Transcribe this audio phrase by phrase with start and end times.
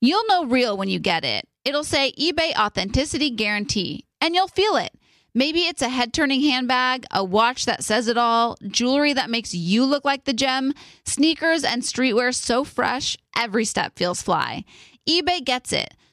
[0.00, 1.46] You'll know real when you get it.
[1.64, 4.92] It'll say eBay Authenticity Guarantee, and you'll feel it.
[5.34, 9.54] Maybe it's a head turning handbag, a watch that says it all, jewelry that makes
[9.54, 10.72] you look like the gem,
[11.04, 14.64] sneakers and streetwear so fresh, every step feels fly.
[15.08, 15.94] eBay gets it.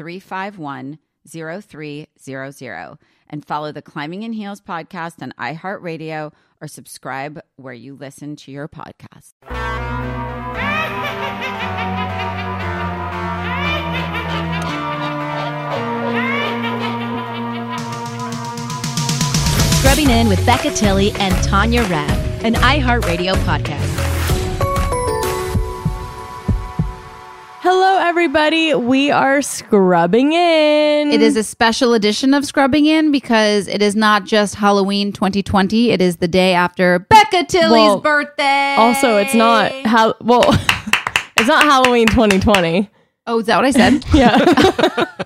[0.00, 7.94] 351 0300 and follow the Climbing in Heels podcast on iHeartRadio or subscribe where you
[7.94, 9.34] listen to your podcast.
[19.80, 24.19] Scrubbing In with Becca Tilley and Tanya Rad, an iHeartRadio podcast.
[27.62, 28.74] Hello, everybody.
[28.74, 31.10] We are scrubbing in.
[31.10, 35.90] It is a special edition of Scrubbing In because it is not just Halloween 2020.
[35.90, 38.76] It is the day after Becca Tilley's Well, birthday.
[38.78, 40.42] also it's not how well.
[41.36, 42.88] it's not Halloween 2020.
[43.26, 44.04] Oh, is that what I said?
[44.14, 45.04] Yeah.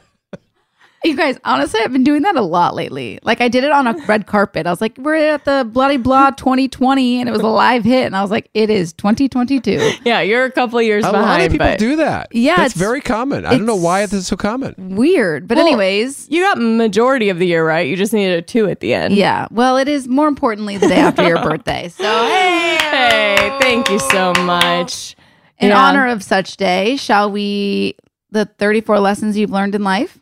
[1.05, 3.19] you guys, honestly, I've been doing that a lot lately.
[3.23, 4.67] Like I did it on a red carpet.
[4.67, 8.07] I was like, we're at the bloody blah 2020 and it was a live hit.
[8.07, 9.93] And I was like, it is 2022.
[10.05, 10.21] yeah.
[10.21, 11.27] You're a couple years A behind.
[11.29, 12.29] lot of people but do that.
[12.35, 13.45] Yeah, that's it's- very common.
[13.47, 14.75] I don't know why this is so common.
[14.97, 15.47] Weird.
[15.47, 17.87] But Well, anyways, You got majority of the year right.
[17.87, 19.15] You just needed a two at the end.
[19.15, 19.47] yeah.
[19.51, 21.89] Well, it is more importantly the day after your birthday.
[21.89, 25.17] So hey, Hey, thank you so much.
[25.59, 25.79] in Yeah.
[25.81, 27.97] honor of such day, shall we
[28.31, 30.19] the 34 lessons you've learned in life?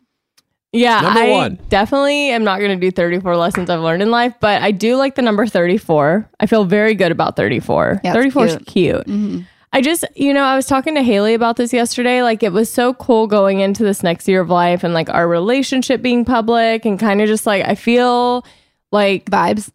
[0.73, 1.59] Yeah, Number I one.
[1.69, 4.95] definitely am not going to do 34 lessons I've learned in life, but I do
[4.95, 6.27] like the number 34.
[6.39, 8.01] I feel very good about 34.
[8.03, 8.65] Yeah, 34 is cute.
[8.65, 9.07] cute.
[9.07, 9.39] Mm-hmm.
[9.71, 12.21] I just, you know, I was talking to Hayley about this yesterday.
[12.23, 15.27] Like, it was so cool going into this next year of life and like our
[15.27, 18.45] relationship being public and kind of just like, I feel
[18.91, 19.71] like Vibes.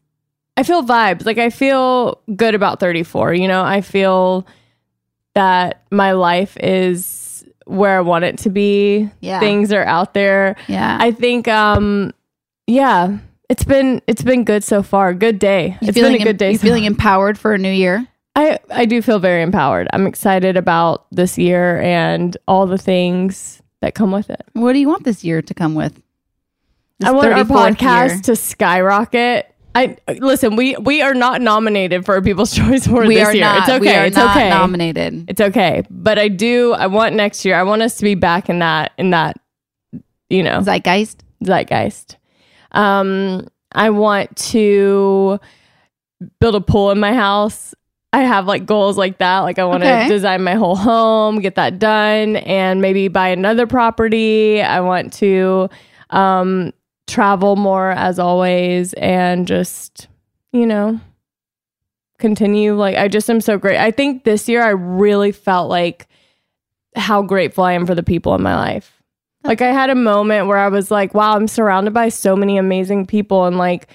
[0.56, 1.24] I feel vibes.
[1.24, 3.34] Like I feel good about 34.
[3.34, 4.44] You know, I feel
[5.34, 7.04] that my life is
[7.68, 9.08] where I want it to be.
[9.20, 9.40] Yeah.
[9.40, 10.56] Things are out there.
[10.68, 10.98] Yeah.
[11.00, 12.12] I think um
[12.66, 13.18] yeah,
[13.48, 15.14] it's been it's been good so far.
[15.14, 15.78] Good day.
[15.80, 16.52] You It's been a good em- day.
[16.52, 18.06] You so feeling empowered for a new year?
[18.36, 19.88] I I do feel very empowered.
[19.92, 24.42] I'm excited about this year and all the things that come with it.
[24.54, 25.94] What do you want this year to come with?
[27.00, 28.20] This I want our podcast year.
[28.22, 29.54] to skyrocket.
[29.78, 30.56] I listen.
[30.56, 33.44] We we are not nominated for a People's Choice Award We this are year.
[33.44, 33.58] not.
[33.60, 33.80] it's okay.
[33.80, 34.50] We are it's not okay.
[34.50, 35.25] nominated.
[35.30, 35.82] It's okay.
[35.90, 36.72] But I do.
[36.72, 37.54] I want next year.
[37.54, 39.36] I want us to be back in that in that
[40.28, 41.19] you know Zeitgeist.
[41.44, 42.16] zeitgeist.
[42.72, 45.38] Um, I want to
[46.40, 47.75] build a pool in my house.
[48.12, 49.40] I have like goals like that.
[49.40, 50.08] Like I want to Okay.
[50.08, 54.60] design my whole home, get that done, and maybe buy another property.
[54.62, 55.69] I want to
[56.10, 56.72] um,
[57.08, 60.06] travel more as always, and just
[60.52, 61.00] you know
[62.19, 62.75] continue.
[62.75, 63.78] Like I just am so great.
[63.78, 66.06] I think this year I really felt like
[66.96, 68.93] how grateful I am for the people in my life.
[69.44, 72.58] Like I had a moment where I was like, wow, I'm surrounded by so many
[72.58, 73.88] amazing people and like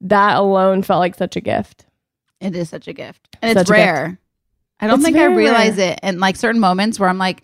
[0.00, 1.86] that alone felt like such a gift.
[2.40, 3.28] It is such a gift.
[3.42, 4.18] And Such it's rare.
[4.80, 5.92] I don't It's think I realize rare.
[5.92, 7.42] it in like certain moments where I'm like,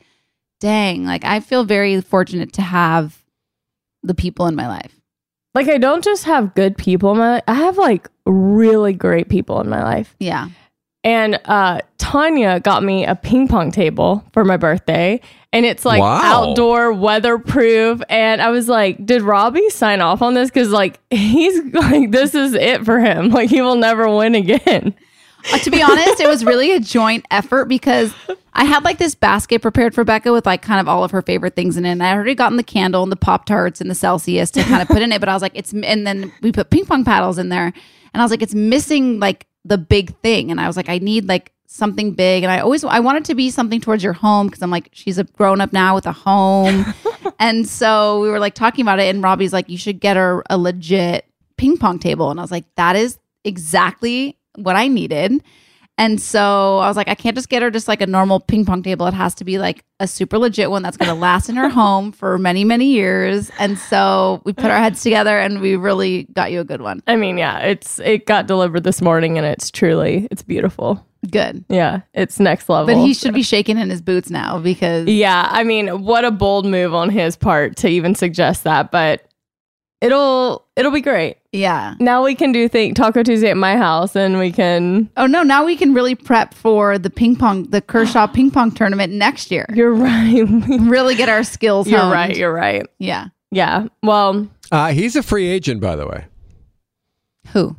[0.61, 3.23] dang, like I feel very fortunate to have
[4.03, 5.01] the people in my life.
[5.55, 7.45] Like I don't just have good people in my life.
[7.47, 10.15] I have like really great people in my life.
[10.19, 10.49] Yeah.
[11.05, 15.21] And uh Tanya got me a ping pong table for my birthday
[15.53, 16.21] and it's like Wow.
[16.49, 21.61] outdoor weatherproof and I was like, did Robbie sign off on this cuz like he's
[21.75, 23.29] like this is it for him.
[23.31, 24.95] Like he will never win again.
[25.53, 28.15] Uh, to be honest, it was really a joint effort because
[28.55, 31.23] I had like this basket prepared for Becca with like kind of all of her
[31.23, 31.91] favorite things in it.
[31.91, 34.81] And I already gotten the candle and the Pop Tarts and the Celsius to kind
[34.81, 35.21] of put in it.
[35.21, 37.67] But I was like, it's, and then we put ping pong paddles in there.
[37.67, 40.51] And I was like, it's missing like the big thing.
[40.51, 42.45] And I was like, I need like something big.
[42.45, 44.89] And I always, I want it to be something towards your home because I'm like,
[44.93, 46.95] she's a grown up now with a home.
[47.41, 49.13] and so we were like talking about it.
[49.13, 51.27] And Robbie's like, you should get her a legit
[51.57, 52.31] ping pong table.
[52.31, 55.43] And I was like, that is exactly what I needed.
[55.97, 58.65] And so I was like, I can't just get her just like a normal ping
[58.65, 59.07] pong table.
[59.07, 61.69] It has to be like a super legit one that's going to last in her
[61.81, 63.51] home for many, many years.
[63.61, 67.01] And so we put our heads together and we really got you a good one.
[67.07, 71.07] I mean, yeah, it's it got delivered this morning and it's truly it's beautiful.
[71.31, 71.65] Good.
[71.69, 72.93] Yeah, it's next level.
[72.93, 76.31] But he should be shaking in his boots now because Yeah, I mean, what a
[76.31, 79.27] bold move on his part to even suggest that, but
[80.01, 81.39] it'll it'll be great.
[81.55, 81.95] Yeah.
[82.01, 85.43] Now we can do think Taco Tuesday at my house and we can Oh no,
[85.43, 89.51] now we can really prep for the ping pong, the Kershaw ping pong tournament next
[89.51, 89.65] year.
[89.75, 90.43] You're right.
[90.81, 92.13] Really get our skills you're honed.
[92.13, 92.37] right.
[92.37, 92.85] You're right.
[92.99, 93.29] Yeah.
[93.51, 93.87] Yeah.
[94.03, 96.25] Well, Uh, he's a free agent, by the way.
[97.53, 97.77] Who?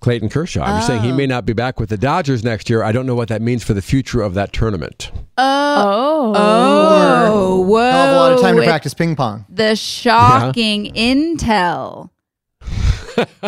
[0.00, 0.62] Clayton Kershaw.
[0.62, 1.14] I'm just saying he Oh.
[1.16, 2.82] may not be back with the Dodgers next year.
[2.82, 5.10] I don't know what that means for the future of that tournament.
[5.38, 6.32] Oh.
[6.36, 7.24] oh.
[7.28, 7.78] Oh, whoa.
[7.80, 9.44] I'll have a lot of time to With practice ping pong.
[9.48, 12.10] The shocking intel.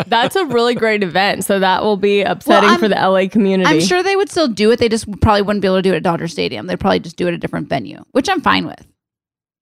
[0.07, 1.45] That's a really great event.
[1.45, 3.69] So that will be upsetting I'm- for the LA community.
[3.69, 4.79] I'm sure they would still do it.
[4.79, 6.67] They just probably wouldn't be able to do it at Dodger Stadium.
[6.67, 8.85] They'd probably just do it at a different venue, which I'm fine with.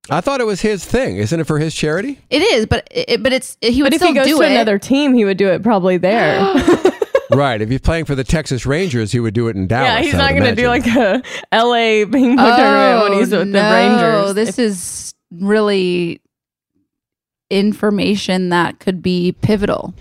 [0.09, 1.17] I thought it was his thing.
[1.17, 2.19] Isn't it for his charity?
[2.29, 4.41] It is, but it, but it's he would But if still he goes do to
[4.43, 4.51] it.
[4.51, 6.39] another team, he would do it probably there.
[7.31, 7.61] right.
[7.61, 9.89] If he's playing for the Texas Rangers, he would do it in Dallas.
[9.89, 11.21] yeah, he's I not going to do like a
[11.53, 14.01] LA ping pong tournament when he's with the Rangers.
[14.01, 14.33] Oh, no.
[14.33, 16.21] This is really
[17.49, 19.93] information that could be pivotal.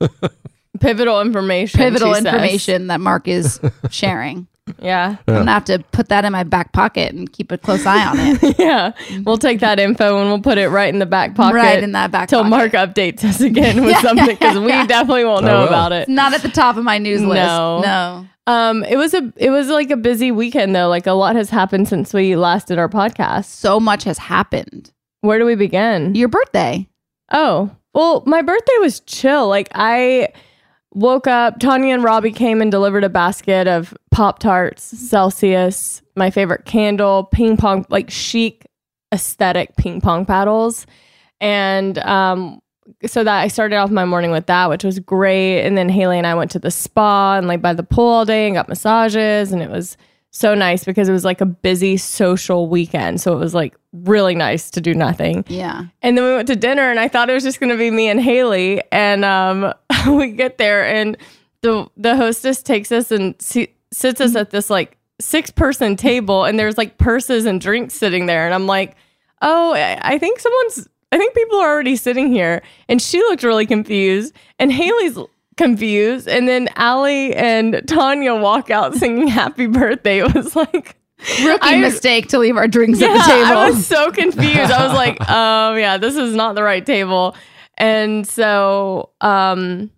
[0.80, 1.78] pivotal information.
[1.78, 2.26] Pivotal she says.
[2.26, 3.60] information that Mark is
[3.90, 4.46] sharing.
[4.82, 5.16] Yeah.
[5.26, 8.06] I'm gonna have to put that in my back pocket and keep a close eye
[8.06, 8.56] on it.
[8.58, 8.92] yeah.
[9.24, 11.54] We'll take that info and we'll put it right in the back pocket.
[11.56, 12.44] Right in that back Till.
[12.44, 14.86] Mark updates us again with Yeah, something because yeah, we yeah.
[14.86, 16.02] definitely won't know about it.
[16.02, 17.34] It's not at the top of my news list.
[17.34, 17.80] No.
[17.80, 18.26] No.
[18.46, 20.88] Um, it was a it was like a busy weekend though.
[20.88, 23.46] Like a lot has happened since we last did our podcast.
[23.46, 24.92] So much has happened.
[25.20, 26.14] Where do we begin?
[26.14, 26.88] Your birthday.
[27.32, 29.48] Oh, well, my birthday was chill.
[29.48, 30.28] Like I
[30.92, 36.30] woke up, Tanya and Robbie came and delivered a basket of Pop Tarts, Celsius, my
[36.30, 38.66] favorite candle, ping pong, like chic
[39.12, 40.86] aesthetic ping pong paddles.
[41.40, 42.60] And um
[43.06, 45.62] so that I started off my morning with that, which was great.
[45.62, 48.24] And then Hayley and I went to the spa and like by the pool all
[48.24, 49.52] day and got massages.
[49.52, 49.96] And it was
[50.30, 53.20] so nice because it was like a busy social weekend.
[53.20, 55.44] So it was like really nice to do nothing.
[55.48, 55.84] Yeah.
[56.02, 57.90] And then we went to dinner, and I thought it was just going to be
[57.90, 58.82] me and Hayley.
[58.92, 59.72] And um,
[60.06, 61.16] we get there, and
[61.62, 66.44] the the hostess takes us and si- sits us at this like six person table,
[66.44, 68.96] and there's like purses and drinks sitting there, and I'm like,
[69.42, 70.88] oh, I I think someone's.
[71.10, 72.62] I think people are already sitting here.
[72.86, 75.18] And she looked really confused, and Hayley's
[75.58, 76.26] confused.
[76.28, 80.18] And then Allie and Tanya walk out singing happy birthday.
[80.24, 80.96] It was like
[81.44, 83.58] Rookie I- mistake to leave our drinks Yeah, at the table.
[83.58, 84.70] I was so confused.
[84.72, 87.34] I was like, um, yeah, this is not the right table.
[87.76, 89.90] And so, um,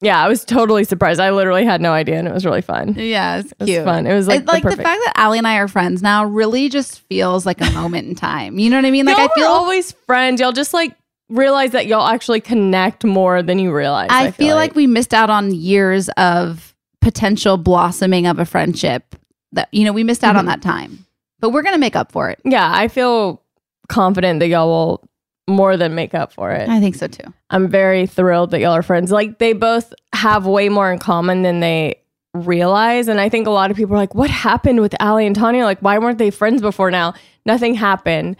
[0.00, 1.20] yeah, I was totally surprised.
[1.20, 2.94] I literally had no idea, and it was really fun.
[2.98, 3.84] Yeah, it's was cute.
[3.84, 4.06] fun.
[4.06, 6.24] It was like, It- like the, perfect- fact that Allie and I are friends now
[6.24, 8.58] really just feels like a moment in time.
[8.58, 9.06] You know what I mean?
[9.06, 10.40] Like y'all I feel always friends.
[10.40, 10.96] Y'all just like
[11.32, 14.08] realize that y'all actually connect more than you realize.
[14.10, 14.74] I, feel, like.
[14.74, 19.16] we missed out on years of potential blossoming of a friendship.
[19.52, 20.48] That you know, we missed out on Mhm.
[20.48, 21.04] that time.
[21.40, 22.38] But we're gonna make up for it.
[22.44, 23.42] yeah, I feel
[23.88, 25.04] confident that y'all will
[25.48, 26.68] more than make up for it.
[26.68, 27.24] I think so too.
[27.50, 29.10] I'm very thrilled that y'all are friends.
[29.10, 31.96] Like they both have way more in common than they
[32.32, 33.08] realize.
[33.08, 35.64] And I think a lot of people are like, what happened with Allie and Tanya?
[35.64, 37.12] Like, why weren't they friends before now?
[37.44, 38.36] Nothing happened.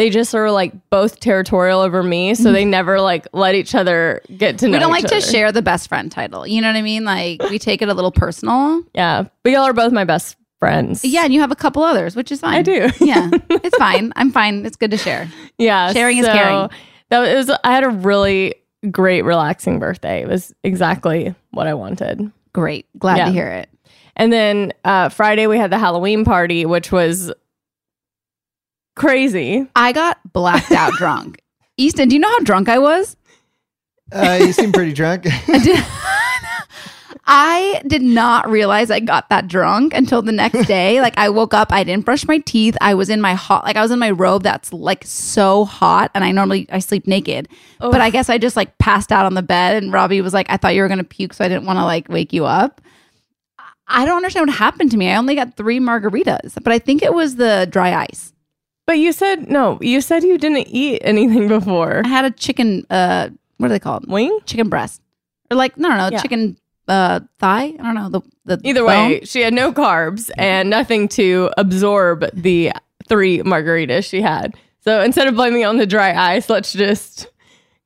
[0.00, 2.34] They just are like both territorial over me.
[2.34, 4.72] So they never like let each other get to know.
[4.72, 6.46] we don't like to share the best friend title.
[6.46, 7.04] You know what I mean?
[7.04, 8.82] Like we take it a little personal.
[8.94, 9.24] Yeah.
[9.42, 11.04] But y'all are both my best friends.
[11.04, 12.54] Yeah, and you have a couple others, which is fine.
[12.54, 12.88] I do.
[13.00, 14.14] Yeah, it's fine.
[14.16, 14.64] I'm fine.
[14.64, 15.28] It's good to share.
[15.58, 15.92] Yeah.
[15.92, 16.70] Sharing is caring.
[17.10, 18.54] That was, I had a really
[18.90, 20.22] great, relaxing birthday.
[20.22, 22.32] It was exactly what I wanted.
[22.54, 22.86] Great.
[22.98, 23.24] Glad Yeah.
[23.26, 23.68] to hear it.
[24.16, 27.30] And then uh, Friday we had the Halloween party, which was
[29.00, 29.66] crazy.
[29.74, 31.42] I got blacked out drunk.
[31.76, 33.16] Easton, do you know how drunk I was?
[34.12, 35.26] Uh, you seem pretty drunk.
[35.48, 35.84] I did,
[37.26, 41.00] I did not realize I got that drunk until the next day.
[41.00, 42.76] Like I woke up, I didn't brush my teeth.
[42.82, 46.10] I was in my hot, like I was in my robe that's like so hot,
[46.14, 49.34] and I normally I sleep naked, but I guess I just like passed out on
[49.34, 49.82] the bed.
[49.82, 51.84] And Robbie was like, "I thought you were gonna puke, so I didn't want to
[51.84, 52.80] like wake you up."
[53.86, 55.10] I don't understand what happened to me.
[55.10, 58.32] I only got three margaritas, but I think it was the dry ice.
[58.90, 59.78] But you said no.
[59.80, 62.02] You said you didn't eat anything before.
[62.04, 62.84] I had a chicken.
[62.90, 63.28] Uh,
[63.58, 64.10] what are they called?
[64.10, 64.36] Wing.
[64.46, 65.00] Chicken breast,
[65.48, 66.20] or like no, no, no, Yeah.
[66.20, 66.56] chicken
[66.88, 67.72] uh thigh.
[67.78, 69.10] I don't know the the Either bone.
[69.10, 72.72] way, she had no carbs and nothing to absorb the
[73.08, 74.54] three margaritas she had.
[74.80, 77.28] So instead of blaming it on the dry ice, let's just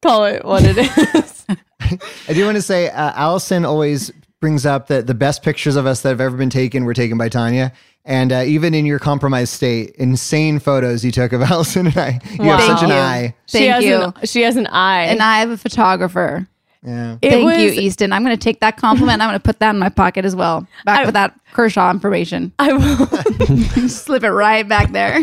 [0.01, 1.45] call it what it is.
[2.31, 5.85] I do want to say, uh, Allison always brings up that the best pictures of
[5.85, 7.75] us that have ever been taken were taken by Tanya.
[8.07, 12.21] And uh, even in your compromised state, insane photos you took of Allison and I.
[12.33, 12.57] You Wow.
[12.59, 12.95] have such an Thank you.
[12.97, 13.35] eye.
[13.47, 13.95] she Thank has you.
[14.03, 15.05] an she has an eye.
[15.05, 16.47] and I have a photographer.
[16.87, 17.17] Yeah.
[17.23, 18.13] It Thank was- you, Easton.
[18.13, 19.23] I'm going to take that compliment.
[19.23, 20.67] I'm going to put that in my pocket as well.
[20.85, 22.53] Back I- with that Kershaw information.
[22.59, 23.07] I will
[23.89, 25.21] Slip it right back there.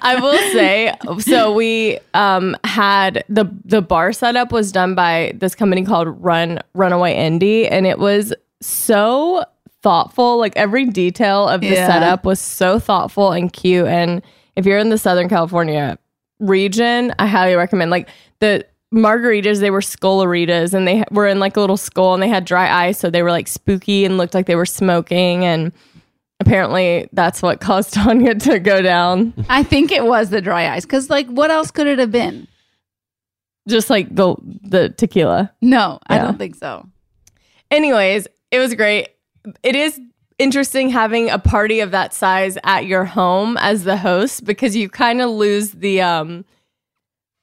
[0.00, 5.54] I will say so we um had the the bar setup was done by this
[5.54, 9.44] company called Run Runaway Indie and it was so
[9.84, 11.86] thoughtful like every detail of the Yeah.
[11.86, 14.22] setup was so thoughtful and cute and
[14.56, 15.98] if you're in the Southern California
[16.40, 18.08] region I highly recommend like
[18.40, 22.28] the margaritas they were skolaritas and they were in like a little skull and they
[22.28, 25.70] had dry ice so they were like spooky and looked like they were smoking and
[26.40, 30.84] apparently that's what caused Tanya to go down I think it was the dry ice
[30.86, 32.48] because, like, what else could it have been?
[33.68, 35.50] just like the the tequila.
[35.62, 36.86] No, I don't think so.
[37.70, 39.08] Anyways, it was great.
[39.62, 40.00] It is
[40.38, 44.88] interesting having a party of that size at your home as the host because you
[44.88, 46.44] kind of lose the um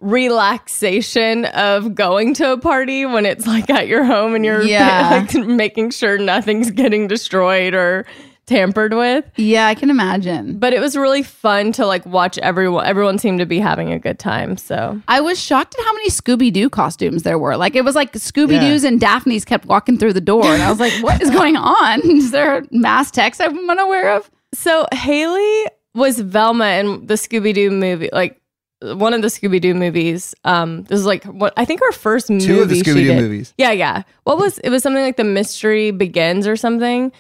[0.02, 5.26] relaxation of going to a party when it's like at your home and you're Yeah.
[5.36, 8.06] like making sure nothing's getting destroyed or
[8.46, 9.26] tampered with.
[9.36, 10.60] Yeah, I can imagine.
[10.60, 14.00] But it was really fun to like watch everyone everyone seemed to be having a
[14.00, 14.58] good time.
[14.58, 17.58] So I was shocked at how many Scooby Doo costumes there were.
[17.58, 20.46] Like, it was like Scooby Doo's and Daphne's kept walking through the door.
[20.46, 22.02] And I was like, what is going on?
[22.02, 24.30] Is there a mass text I'm unaware of?
[24.54, 28.42] So Hayley was Velma in the Scooby Doo movie, like
[28.82, 30.34] one of the Scooby Doo movies.
[30.44, 32.46] Um, this is like what I think her first movie.
[32.46, 33.54] Two of the Scooby-Doo movies.
[33.58, 34.04] Yeah, yeah.
[34.24, 34.70] What was it?
[34.70, 37.12] Was something like the Mystery Begins or something.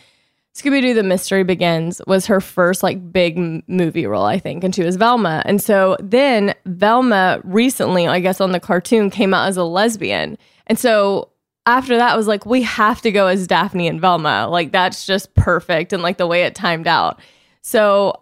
[0.56, 4.64] Scooby Doo: The Mystery Begins was her first like big m- movie role, I think,
[4.64, 5.42] and she was Velma.
[5.46, 10.38] And so then Velma recently, I guess, on the cartoon came out as a lesbian,
[10.68, 11.30] and so
[11.66, 14.48] after that I was like, we have to go as Daphne and Velma.
[14.50, 17.20] Like that's just perfect, and like the way it timed out.
[17.62, 18.22] So,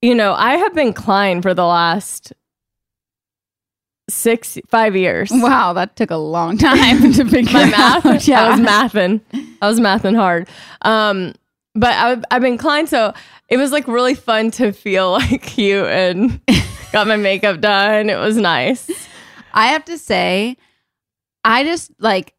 [0.00, 2.32] you know, I have been Klein for the last
[4.08, 5.30] six, five years.
[5.32, 8.04] Wow, that took a long time to figure My out.
[8.04, 8.44] math, Yeah.
[8.44, 9.20] I was mathing.
[9.60, 10.48] I was mathing hard.
[10.82, 11.34] Um,
[11.76, 13.12] but I, I've been Klein, so
[13.48, 16.40] it was like really fun to feel like cute and
[16.92, 18.10] got my makeup done.
[18.10, 18.90] It was nice.
[19.52, 20.56] I have to say,
[21.44, 22.34] I just like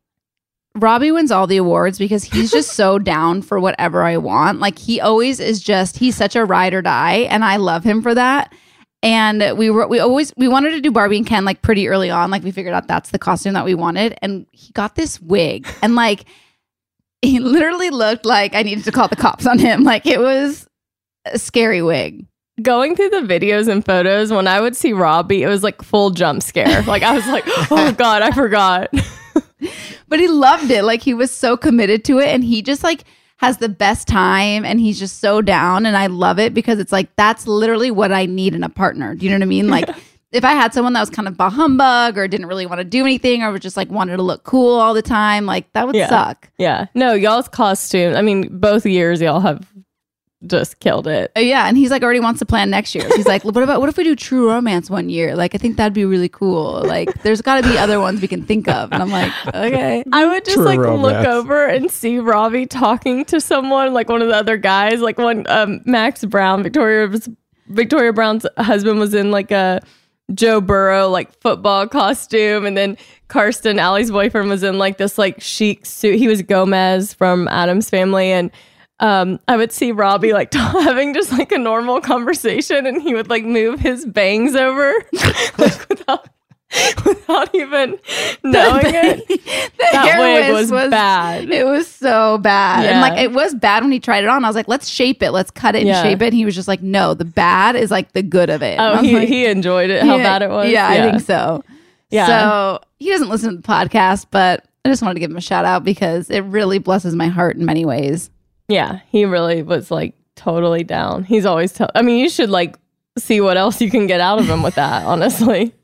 [0.75, 4.59] Robbie wins all the awards because he's just so down for whatever I want.
[4.59, 8.01] Like he always is just he's such a ride or die, and I love him
[8.01, 8.53] for that.
[9.03, 12.09] And we were we always we wanted to do Barbie and Ken like pretty early
[12.09, 12.31] on.
[12.31, 15.67] Like we figured out that's the costume that we wanted, and he got this wig,
[15.81, 16.25] and like
[17.21, 19.83] he literally looked like I needed to call the cops on him.
[19.83, 20.67] Like it was
[21.25, 22.25] a scary wig.
[22.61, 26.09] Going through the videos and photos, when I would see Robbie, it was like full
[26.09, 26.81] jump scare.
[26.83, 28.91] Like I was like, oh God, I forgot.
[30.07, 30.83] But he loved it.
[30.83, 33.03] Like he was so committed to it and he just like
[33.37, 36.91] has the best time and he's just so down and I love it because it's
[36.91, 39.13] like that's literally what I need in a partner.
[39.15, 39.67] Do you know what I mean?
[39.67, 39.89] Like
[40.37, 42.85] if I had someone that was kind of bah humbug or didn't really want to
[42.85, 45.85] do anything or was just like wanted to look cool all the time, like that
[45.85, 46.07] would Yeah.
[46.09, 46.49] suck.
[46.57, 46.85] Yeah.
[46.93, 48.15] No, y'all's costume.
[48.15, 49.67] I mean, both years y'all have
[50.45, 51.31] just killed it.
[51.35, 53.09] Uh, yeah, and he's like already wants to plan next year.
[53.15, 55.35] He's like, what about what if we do True Romance one year?
[55.35, 56.83] Like, I think that'd be really cool.
[56.85, 58.91] Like, there's got to be other ones we can think of.
[58.93, 60.03] And I'm like, okay.
[60.13, 64.21] I would just True like look over and see Robbie talking to someone, like one
[64.21, 67.27] of the other guys, like one um, Max Brown, Victoria's
[67.69, 69.81] Victoria Brown's husband was in like a
[70.33, 75.41] Joe Burrow like football costume, and then Karsten, Allie's boyfriend, was in like this like
[75.41, 76.17] chic suit.
[76.17, 78.51] He was Gomez from Addams Family, and
[78.99, 83.29] um, I would see Robbie like having just like a normal conversation, and he would
[83.29, 84.93] like move his bangs over
[85.57, 86.27] like without
[87.05, 87.97] without even
[88.43, 89.27] knowing it.
[89.27, 89.39] The
[89.79, 91.49] That hair wig was was, bad.
[91.49, 92.85] It was so bad.
[92.85, 94.43] And like, it was bad when he tried it on.
[94.43, 95.31] I was like, let's shape it.
[95.31, 96.03] Let's cut it and Yeah.
[96.03, 96.25] shape it.
[96.27, 98.77] And he was just like, no, the bad is like the good of it.
[98.79, 100.03] Oh, he, like, he enjoyed it.
[100.03, 100.69] How yeah, bad it was.
[100.69, 101.63] Yeah, I think so.
[102.09, 102.27] Yeah.
[102.27, 105.41] So he doesn't listen to the podcast, but I just wanted to give him a
[105.41, 108.29] shout out because it really blesses my heart in many ways.
[108.67, 111.23] Yeah, he really was like totally down.
[111.23, 111.89] He's always tell.
[111.95, 112.77] I mean, you should like
[113.17, 115.03] see what else you can get out of him with that.
[115.05, 115.73] honestly.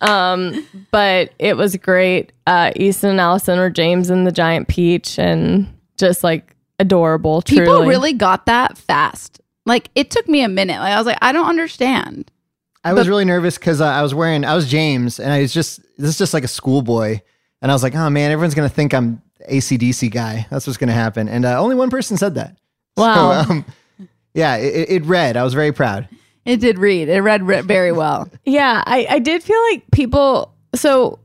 [0.00, 2.32] um, but it was great.
[2.46, 7.42] Uh, Easton and Allison were James and the giant peach, and just like adorable.
[7.42, 7.88] People truly.
[7.88, 9.40] really got that fast.
[9.66, 10.78] Like it took me a minute.
[10.78, 12.30] Like I was like, I don't understand.
[12.84, 15.52] I was really nervous because uh, I was wearing, I was James, and I was
[15.52, 17.20] just, this is just like a schoolboy.
[17.60, 19.20] And I was like, oh man, everyone's going to think I'm
[19.50, 20.46] ACDC guy.
[20.48, 21.28] That's what's going to happen.
[21.28, 22.56] And uh, only one person said that.
[22.96, 23.42] Wow.
[23.42, 23.64] So, um,
[24.32, 25.36] yeah, it, it read.
[25.36, 26.08] I was very proud.
[26.48, 27.10] It did read.
[27.10, 28.30] It read, very well.
[28.46, 30.54] Yeah, I, I did feel like people.
[30.74, 31.18] So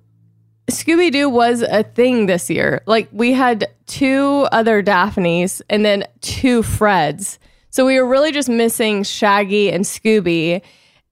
[0.69, 2.81] Scooby Doo was a thing this year.
[2.85, 7.37] Like we had two other Daphnes and then two Freds.
[7.69, 10.61] So we were really just missing Shaggy and Scooby.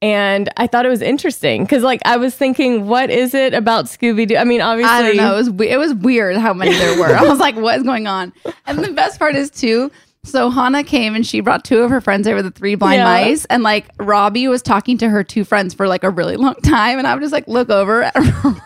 [0.02, 3.86] And I thought it was interesting because, like, I was thinking, what is it about
[3.86, 4.36] Scooby Doo?
[4.36, 5.36] I mean, obviously, I don't know.
[5.36, 7.16] It was it was weird how many there were.
[7.16, 8.34] I was like, what is going on?
[8.66, 9.92] And the best part is too.
[10.24, 13.06] So Hannah came and she brought two of her friends over, the three blind Yeah.
[13.06, 16.54] mice, and like Robbie was talking to her two friends for like a really long
[16.64, 18.62] time, and I would just like look over at Robbie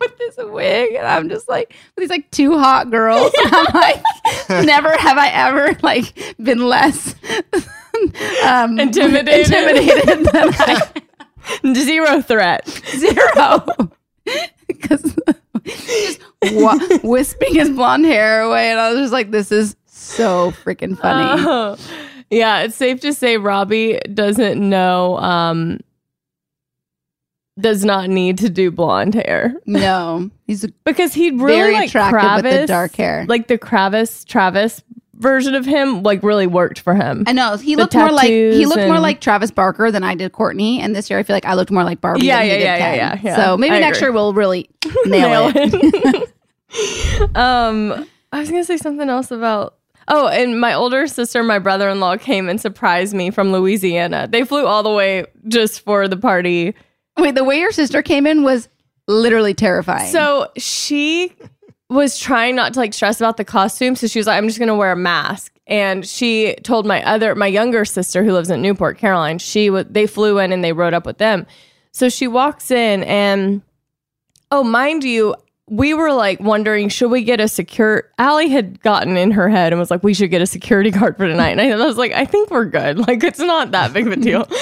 [0.00, 3.74] with this wig, and I'm just like with these like two hot girls, and I'm
[3.74, 4.02] like,
[4.66, 7.12] never have I ever like been less
[8.46, 9.46] um, Intimidated.
[9.52, 12.68] intimidated than I zero threat.
[12.96, 13.66] zero
[14.68, 15.02] because
[15.64, 16.20] just
[16.52, 19.74] wa- wisping his blonde hair away and i was just like this is
[20.08, 21.76] so freaking funny Oh.
[22.30, 25.80] yeah, it's safe to say Robbie doesn't know, um,
[27.58, 29.54] does not need to do blonde hair.
[29.66, 33.24] no he's a, because he really Very like attractive Kravis, with the dark hair.
[33.28, 34.80] like the Kravis Travis
[35.14, 37.24] version of him, like really worked for him.
[37.26, 40.14] i know he The looked more like he looked more like travis barker than i
[40.14, 42.52] did kourtney and this year i feel like i looked more like barbie Yeah, yeah,
[42.54, 43.36] did yeah, yeah, yeah, yeah.
[43.36, 44.06] so maybe I next agree.
[44.06, 44.70] year we'll really
[45.06, 46.30] nail, it,
[47.36, 49.74] um, I was gonna say something else about.
[50.08, 54.26] Oh, and my older sister, my brother in law came and surprised me from Louisiana.
[54.30, 56.74] They flew all the way just for the party.
[57.18, 58.68] wait the way your sister came in was
[59.06, 61.34] literally terrifying So she
[61.90, 63.96] was trying not to like stress about the costume.
[63.96, 65.54] So she was like, I'm just gonna wear a mask.
[65.66, 69.92] And she told my other, my younger sister who lives in Newport, Caroline, she would,
[69.92, 71.46] they flew in and they rode up with them.
[71.92, 73.62] So she walks in and,
[74.50, 75.34] oh, mind you,
[75.70, 78.04] we were like wondering, should we get a secure?
[78.18, 81.16] Allie had gotten in her head and was like, we should get a security guard
[81.16, 81.58] for tonight.
[81.58, 82.98] And I was like, I think we're good.
[83.08, 84.48] Like, it's not that big of a deal.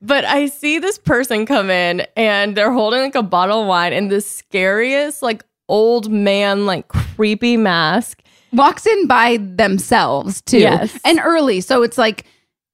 [0.00, 3.92] But I see this person come in and they're holding like a bottle of wine
[3.92, 8.22] and the scariest, like old man, like creepy mask.
[8.52, 10.96] walks in by themselves too Yes.
[11.04, 12.26] and early so it's like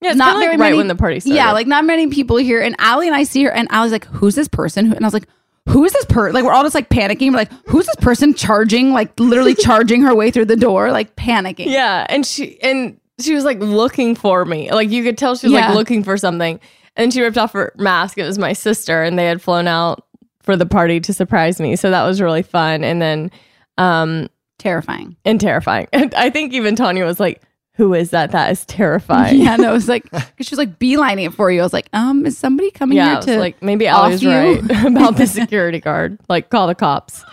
[0.03, 1.35] Yeah, it's not kinda, like, very right many, when the party started.
[1.37, 2.61] Yeah, like not many people here.
[2.61, 5.15] And Allie and I see her, and Allie's like, "Who's this person?" And I was
[5.15, 5.27] like,
[5.69, 7.31] "Who is this person?" Like we're all just like panicking.
[7.31, 8.93] We're like, "Who's this person charging?
[8.93, 13.35] Like literally charging her way through the door, like panicking." Yeah, and she and she
[13.35, 14.71] was like looking for me.
[14.73, 15.69] Like you could tell she was Yeah.
[15.69, 16.61] like looking for something.
[16.97, 18.19] And she ripped off her mask.
[18.19, 20.07] It was my sister, and they had flown out
[20.43, 21.75] for the party to surprise me.
[21.77, 22.85] So that was really fun.
[22.85, 23.31] And then
[23.79, 25.89] um terrifying and terrifying.
[25.93, 27.43] And I think even Tanya was like,
[27.75, 28.33] "Who is that?
[28.33, 31.51] That is terrifying." Yeah, no, it was like because she was like beelining it for
[31.51, 31.61] you.
[31.61, 34.23] I was like, um, is somebody coming yeah, here to like maybe off Allie was
[34.23, 34.31] you?
[34.31, 36.19] right about the security guard.
[36.29, 37.25] Like call the cops.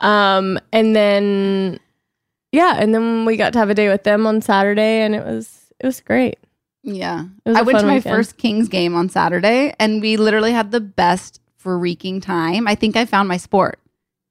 [0.00, 1.78] Um, and then
[2.52, 5.24] yeah, and then we got to have a day with them on Saturday, and it
[5.24, 6.38] was it was great.
[6.82, 7.24] Yeah.
[7.44, 8.14] It was I went to my weekend.
[8.14, 12.66] first Kings game on Saturday and we literally had the best freaking time.
[12.66, 13.78] I think I found my sport.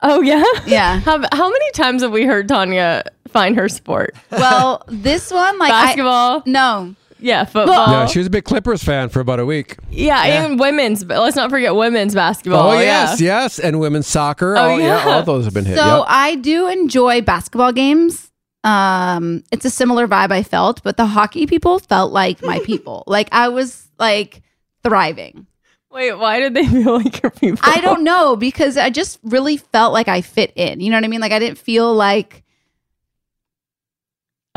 [0.01, 0.99] Oh yeah, Yeah.
[1.05, 3.03] How how many times have we heard Tanya
[3.37, 4.15] find her sport?
[4.31, 6.43] Well, this one, like, I- Basketball.
[6.45, 6.95] no.
[7.19, 7.87] yeah, football.
[7.91, 9.77] Yeah, she was a big Clippers fan for about a week.
[9.89, 11.03] yeah, and women's.
[11.03, 12.69] But let's not forget women's basketball.
[12.69, 12.81] Oh, yeah.
[12.81, 14.55] yes, yes, and women's soccer.
[14.57, 15.05] Oh, Oh, yeah.
[15.05, 15.15] yeah.
[15.15, 15.77] all those have been hit.
[15.77, 16.05] So Yep.
[16.07, 18.31] I do enjoy basketball games.
[18.63, 23.03] Um, it's a similar vibe I felt, but the hockey people felt like my people.
[23.07, 24.41] like I was like
[24.83, 25.47] thriving.
[25.89, 27.59] Wait, why did they feel like your people?
[27.63, 30.81] I don't know because I just really felt like I fit in.
[30.81, 31.21] You know what I mean?
[31.21, 32.46] Like I didn't feel like A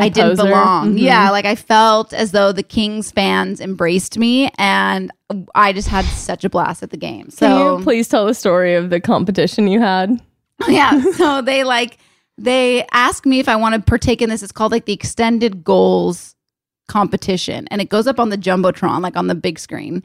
[0.03, 0.43] I didn't poser?
[0.49, 0.95] belong.
[0.95, 1.01] Mhm.
[1.01, 5.11] Yeah, like I felt as though the Kings fans embraced me and
[5.55, 7.25] I just had such a blast at the game.
[7.25, 10.21] Can So you please tell the story of the competition you had?
[10.69, 11.01] yeah.
[11.13, 11.99] So they like
[12.39, 14.43] they asked me if I want to partake in this.
[14.43, 16.35] It's called like the extended goals
[16.89, 17.69] competition.
[17.71, 20.03] And it goes up on the Jumbotron, like on the big screen.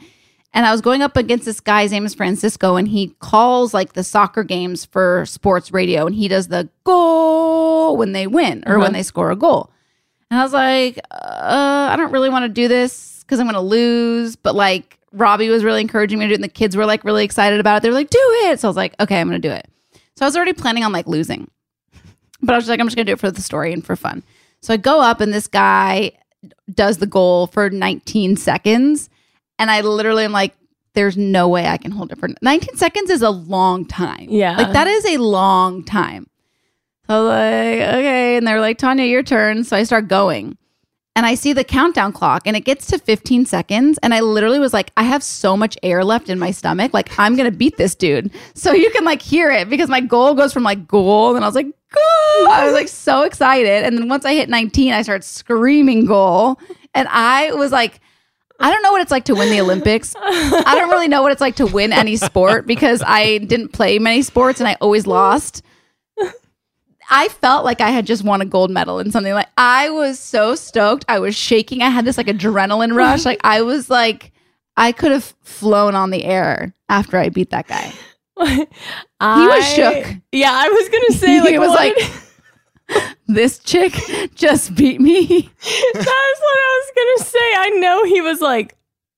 [0.54, 3.74] And I was going up against this guy, his name is Francisco, and he calls
[3.74, 8.64] like the soccer games for sports radio and he does the goal when they win
[8.66, 8.84] or Uh-huh.
[8.84, 9.70] when they score a goal.
[10.36, 13.54] And I was like, uh, I don't really want to do this because I'm going
[13.54, 14.36] to lose.
[14.36, 17.06] But like, Robbie was really encouraging me to do it, and the kids were like
[17.06, 17.84] really excited about it.
[17.84, 18.60] They were like, do it.
[18.60, 19.65] So I was like, okay, I'm going to do it.
[20.17, 21.50] So I was already planning on like losing.
[22.41, 23.86] But I was just like, I'm just going to do it for the story and
[23.86, 24.24] for fun.
[24.62, 26.12] So I go up, and this guy
[26.69, 29.10] does the goal for 19 seconds.
[29.58, 30.54] And I literally am like,
[30.95, 34.28] there's no way I can hold it for 19 seconds is a long time.
[34.28, 34.58] Yeah.
[34.58, 36.28] Like that is a long time.
[37.08, 38.38] So like, okay.
[38.38, 39.63] And they're like, Tanya, your turn.
[39.63, 40.58] So I start going.
[41.18, 43.98] And I see the countdown clock and it gets to 15 seconds.
[44.04, 46.94] And I literally was like, I have so much air left in my stomach.
[46.94, 48.32] Like, I'm going to beat this dude.
[48.54, 51.38] So you can like hear it because my goal goes from like goal.
[51.38, 52.48] And I was like, goal.
[52.50, 53.86] I was like so excited.
[53.86, 56.60] And then once I hit 19, I started screaming goal.
[56.94, 58.02] And I was like,
[58.60, 60.15] I don't know what it's like to win the Olympics.
[60.18, 64.00] I don't really know what it's like to win any sport because I didn't play
[64.00, 65.62] many sports and I always lost.
[67.10, 70.20] I felt like I had just won a gold medal in something like I was
[70.20, 71.06] so stoked.
[71.08, 71.82] I was shaking.
[71.82, 73.26] I had this like adrenaline rush.
[73.26, 74.32] Like I was like
[74.78, 77.91] I could have flown on the air after I beat that guy.
[78.38, 78.68] I,
[79.56, 80.06] was shook.
[80.32, 83.94] Yeah, I was gonna say like he was what- like this chick
[84.36, 85.26] just beat me.
[85.94, 87.39] That's what I was gonna say.
[87.58, 88.76] I know he was like,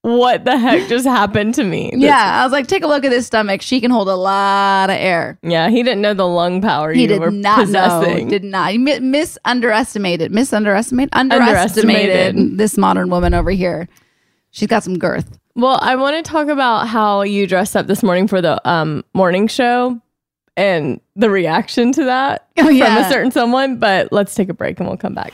[0.07, 3.09] "What the heck just happened to me?" Yeah, I was like, take a look at
[3.09, 3.61] this stomach.
[3.61, 5.37] She can hold a lot of air.
[5.43, 5.69] yeah.
[5.69, 8.25] He didn't know the lung power He you did were not possessing.
[8.25, 8.29] know.
[8.29, 8.71] Did not.
[8.71, 10.31] He mi- mis underestimated.
[11.13, 12.57] Underestimated.
[12.57, 13.87] This modern woman over here.
[14.51, 15.37] She's got some girth.
[15.55, 19.03] Well, I want to talk about how you dressed up this morning for the um,
[19.13, 19.99] morning show
[20.55, 23.77] and the reaction to that Oh, from a certain someone.
[23.77, 25.33] But let's take a break and we'll come back.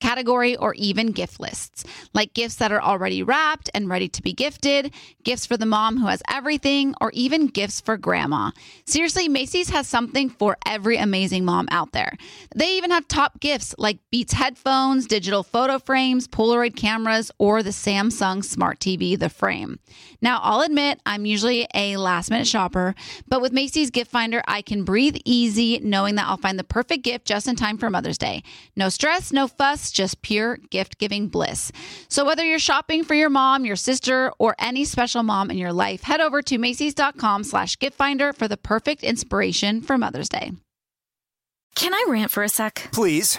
[0.00, 1.84] category, or even gift lists,
[2.14, 4.92] like gifts that are already wrapped and ready to be gifted,
[5.24, 8.50] gifts for the mom who has everything, or even gifts for grandma.
[8.86, 12.16] Seriously, Macy's has something for every amazing mom out there.
[12.54, 17.70] They even have top gifts like Beats headphones, digital photo frames, Polaroid cameras, or the
[17.70, 19.78] Samsung Smart TV, the frame.
[20.20, 22.94] Now, I'll admit I'm usually a last minute shopper,
[23.28, 27.02] but with Macy's Gift Finder, I can breathe easy knowing that I'll find the perfect
[27.04, 28.42] gift just in time for Mother's Day.
[28.76, 31.72] No stress, no fuss, just pure gift giving bliss.
[32.08, 35.72] So, whether you're shopping for your mom, your sister, or any special mom in your
[35.72, 40.52] life, head over to Macy's.com slash gift finder for the perfect inspiration for Mother's Day.
[41.74, 42.88] Can I rant for a sec?
[42.92, 43.38] Please.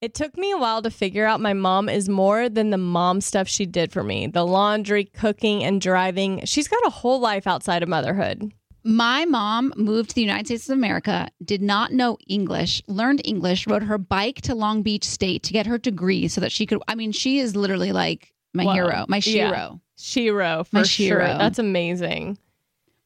[0.00, 3.20] It took me a while to figure out my mom is more than the mom
[3.20, 6.42] stuff she did for me the laundry, cooking, and driving.
[6.46, 8.50] She's got a whole life outside of motherhood.
[8.82, 13.66] My mom moved to the United States of America, did not know English, learned English,
[13.66, 16.82] rode her bike to Long Beach State to get her degree so that she could.
[16.88, 18.72] I mean, she is literally like my Wow.
[18.72, 19.48] hero, my Yeah.
[19.50, 19.80] shiro.
[19.98, 21.06] Shiro, for My sure.
[21.08, 21.36] Shiro.
[21.36, 22.38] That's amazing.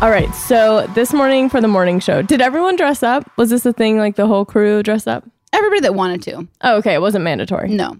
[0.00, 3.28] All right, so this morning for the morning show, did everyone dress up?
[3.36, 5.24] Was this a thing like the whole crew dress up?
[5.52, 6.46] Everybody that wanted to.
[6.60, 7.68] Oh, okay, it wasn't mandatory.
[7.70, 7.96] No.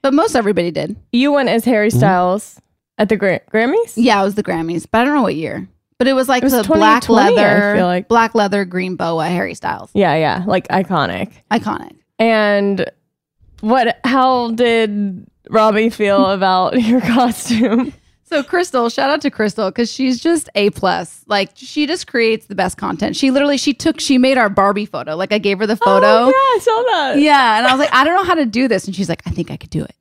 [0.00, 0.94] But most everybody did.
[1.10, 1.98] You went as Harry mm-hmm.
[1.98, 2.60] Styles
[2.98, 3.94] at the Gra- Grammys?
[3.96, 5.68] Yeah, it was the Grammys, but I don't know what year.
[5.98, 8.06] But it was like It was the black 2020, I feel like.
[8.06, 11.32] black leather, green boa, Harry Styles, Yeah, yeah, like iconic.
[11.50, 11.96] iconic.
[12.20, 12.88] And
[13.60, 13.98] what?
[14.04, 17.92] How did Robbie feel about your costume?
[18.30, 21.24] So Crystal, shout out to Crystal because she's just a plus.
[21.26, 23.16] Like she just creates the best content.
[23.16, 25.16] She literally she took she made our Barbie photo.
[25.16, 26.06] Like I gave her the photo.
[26.06, 27.18] Oh, yeah, I saw that.
[27.18, 29.22] Yeah, and I was like, I don't know how to do this, and she's like,
[29.26, 29.96] I think I could do it.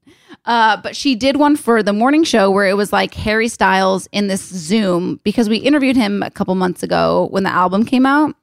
[0.46, 4.08] Uh, but she did one for the morning show where it was like Harry Styles
[4.12, 8.06] in this Zoom because we interviewed him a couple months ago when the album came
[8.06, 8.36] out.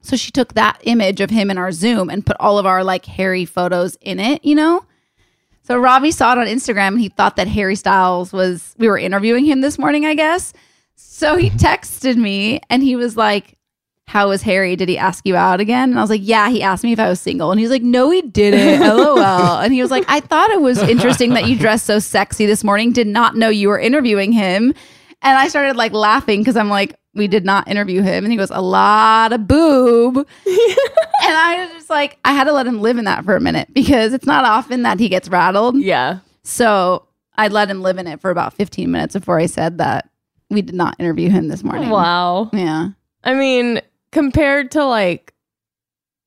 [0.00, 2.84] So she took that image of him in our Zoom and put all of our
[2.84, 4.84] like Harry photos in it, you know?
[5.68, 8.96] So Robbie saw it on Instagram and he thought that Harry Styles was, we were
[8.96, 10.54] interviewing him this morning, I guess.
[10.94, 13.58] So he texted me and he was like,
[14.06, 14.76] How was Harry?
[14.76, 15.90] Did he ask you out again?
[15.90, 17.50] And I was like, Yeah, he asked me if I was single.
[17.50, 18.80] And he's like, No, he didn't.
[18.96, 19.58] LOL.
[19.58, 22.64] and he was like, I thought it was interesting that you dressed so sexy this
[22.64, 22.90] morning.
[22.90, 24.72] Did not know you were interviewing him.
[25.20, 28.24] And I started like laughing because I'm like, we did not interview him.
[28.24, 30.16] And he goes, a lot of boob.
[30.16, 33.40] and I was just like, I had to let him live in that for a
[33.40, 35.76] minute because it's not often that he gets rattled.
[35.76, 36.20] Yeah.
[36.44, 40.08] So I let him live in it for about 15 minutes before I said that
[40.48, 41.90] we did not interview him this morning.
[41.90, 42.48] Wow.
[42.54, 42.90] Yeah.
[43.24, 43.80] I mean,
[44.12, 45.34] compared to like,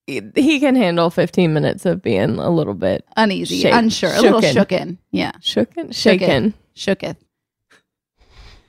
[0.08, 4.42] he can handle 15 minutes of being a little bit Uneasy, Shake- unsure, a little
[4.42, 4.54] shooken.
[4.54, 4.98] shooken.
[5.12, 5.32] Yeah.
[5.42, 6.54] shooken, shaken.
[6.76, 7.16] Shooketh.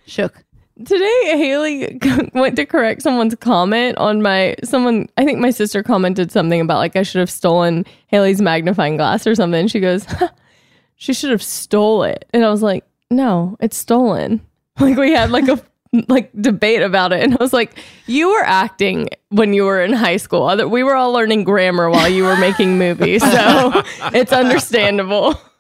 [0.07, 0.45] Shook.
[0.79, 2.01] Today, Hayley
[2.35, 5.09] went to correct someone's comment on my someone.
[5.19, 9.27] I think my sister commented something about like I should have stolen Hayley's magnifying glass
[9.27, 9.69] or something.
[9.69, 10.07] She goes,
[10.97, 14.41] "She should have stole it," and I was like, "No, it's stolen."
[14.81, 15.63] Like we had like a
[16.09, 19.92] like debate about it, and I was like, "You were acting when you were in
[19.92, 20.44] high school.
[20.44, 23.83] Other we were all learning grammar while you were making movies, so
[24.14, 25.35] it's understandable."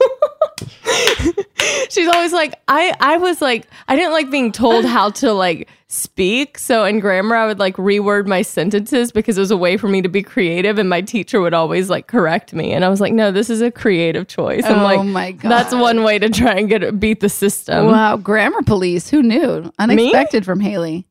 [1.90, 5.68] She's always like, I, I was like, I didn't like being told how to like
[5.92, 6.56] speak.
[6.56, 9.88] So in grammar, I would like reword my sentences because it was a way for
[9.88, 10.78] me to be creative.
[10.78, 12.72] And my teacher would always like correct me.
[12.72, 14.64] And I was like, no, this is a creative choice.
[14.64, 15.50] I'm Oh like, my God.
[15.50, 17.86] that's one way to try and get beat the system.
[17.88, 19.10] wow, grammar police.
[19.10, 19.70] Who knew?
[19.78, 21.06] Unexpected from Hayley.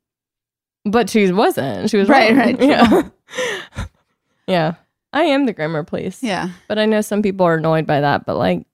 [0.84, 1.92] But she wasn't.
[1.92, 2.38] She was Right, wrong.
[2.40, 2.60] right.
[2.62, 3.10] Yeah.
[4.48, 4.74] yeah.
[5.14, 6.24] I am the grammar police.
[6.24, 6.50] Yeah.
[6.68, 8.26] But I know some people are annoyed by that.
[8.26, 8.66] But like,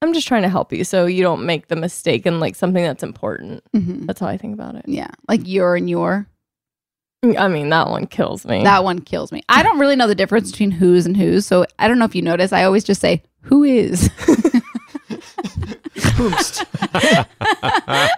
[0.00, 2.82] I'm just trying to help you so you don't make the mistake in like something
[2.84, 3.64] that's important.
[3.74, 4.06] Mhm.
[4.06, 4.84] That's how I think about it.
[4.86, 5.08] Yeah.
[5.28, 6.26] Like your and your.
[7.36, 8.62] I mean, that one kills me.
[8.62, 9.42] That one kills me.
[9.48, 11.46] I don't really know the difference between who's and whose.
[11.46, 12.52] So I don't know if you notice.
[12.52, 14.08] I always just say, who is?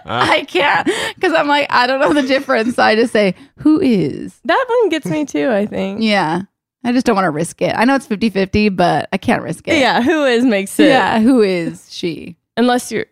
[0.05, 2.75] I can't because I'm like, I don't know the difference.
[2.75, 4.39] So I just say, who is?
[4.45, 6.01] that one gets me too, I think.
[6.01, 6.43] Yeah.
[6.83, 7.75] I just don't want to risk it.
[7.75, 9.77] I know it's 50 50, but I can't risk it.
[9.77, 10.87] Yeah, who is makes it.
[10.89, 11.19] Yeah.
[11.19, 12.37] Who is she?
[12.57, 13.05] Unless you're.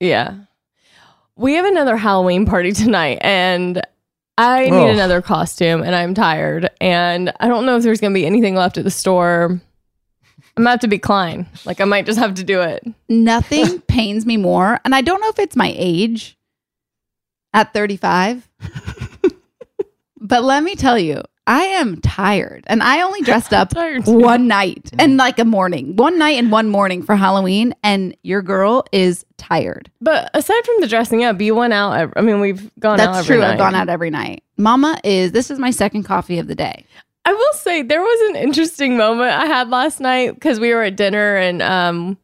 [0.00, 0.34] Yeah.
[1.36, 3.80] We have another Halloween party tonight, and
[4.36, 4.86] I need Oh.
[4.88, 8.56] another costume, and I'm tired, and I don't know if there's going to be anything
[8.56, 9.60] left at the store.
[10.56, 11.46] I'm gonna have to be Klein.
[11.64, 12.84] Like I might just have to do it.
[13.08, 14.78] Nothing pains me more.
[14.84, 16.36] And I don't know if it's my age
[17.52, 18.48] at 35.
[20.20, 22.64] but let me tell you, I am tired.
[22.68, 23.72] And I only dressed up
[24.06, 27.74] one night and like a morning, one night and one morning for Halloween.
[27.82, 29.90] And your girl is tired.
[30.00, 31.92] But aside from the dressing up, you went out.
[31.92, 33.12] ev- I mean, we've gone out.
[33.12, 33.42] That's every true.
[33.42, 33.52] night.
[33.52, 34.42] I've gone out every night.
[34.56, 36.86] Mama is, this is my second coffee of the day.
[37.26, 40.82] I will say there was an interesting moment I had last night because we were
[40.82, 42.18] at dinner and um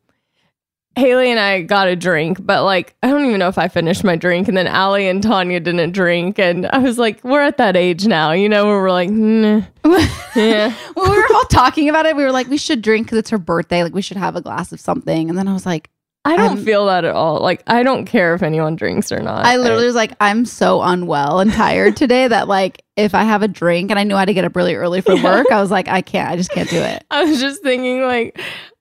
[0.97, 4.03] Hayley and I got a drink, but like I don't even know if I finished
[4.05, 4.49] my drink.
[4.49, 8.07] And then Allie and Tanya didn't drink, and I was like, we're at that age
[8.07, 9.63] now, you know, where we're like, nah.
[10.37, 12.17] yeah, Well, we were all talking about it.
[12.17, 13.83] We were like, we should drink because it's her birthday.
[13.83, 15.29] Like, we should have a glass of something.
[15.31, 15.91] And then I was like,
[16.25, 17.41] I don't I'm- feel that at all.
[17.41, 19.47] Like I don't care if anyone drinks or not.
[19.47, 23.43] I literally was like, I'm so unwell and tired today that like if I have
[23.43, 25.63] a drink and I knew I had to get up really early for work, I
[25.63, 27.05] was like, I can't, I just can't do it.
[27.11, 28.39] I was just thinking like,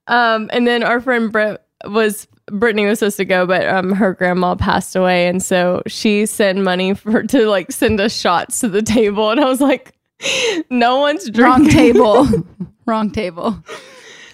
[0.07, 4.13] um, and then our friend Brett was Brittany was supposed to go, but um, her
[4.13, 8.69] grandma passed away, and so she sent money for to like send us shots to
[8.69, 9.93] the table, and I was like,
[10.69, 12.27] no one's Wrong table.
[12.85, 13.63] Wrong table.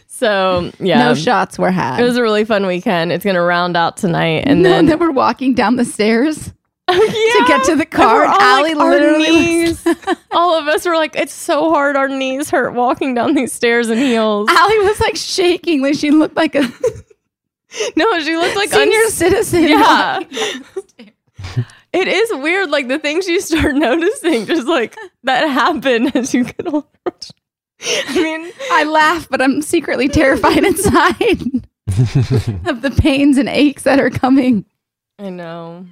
[0.08, 2.00] So yeah, No shots were had.
[2.00, 3.12] It was a really fun weekend.
[3.12, 6.54] It's gonna round out tonight, and and then then, we're walking down the stairs.
[6.90, 9.86] yeah, to get to the car, Allie like, literally knees.
[10.32, 11.96] all of us were like, it's so hard.
[11.96, 14.48] Our knees hurt walking down these stairs in heels.
[14.50, 16.72] Allie was like shaking like she looked like a
[17.96, 19.64] No, she looked like senior uns- citizen.
[19.64, 20.20] Yeah.
[21.94, 26.44] It is weird, like the things you start noticing, just like that happen as you
[26.44, 26.86] get older.
[27.82, 31.62] I mean, I laugh, but I'm secretly terrified inside
[32.68, 34.66] of the pains and aches that are coming.
[35.20, 35.86] I know,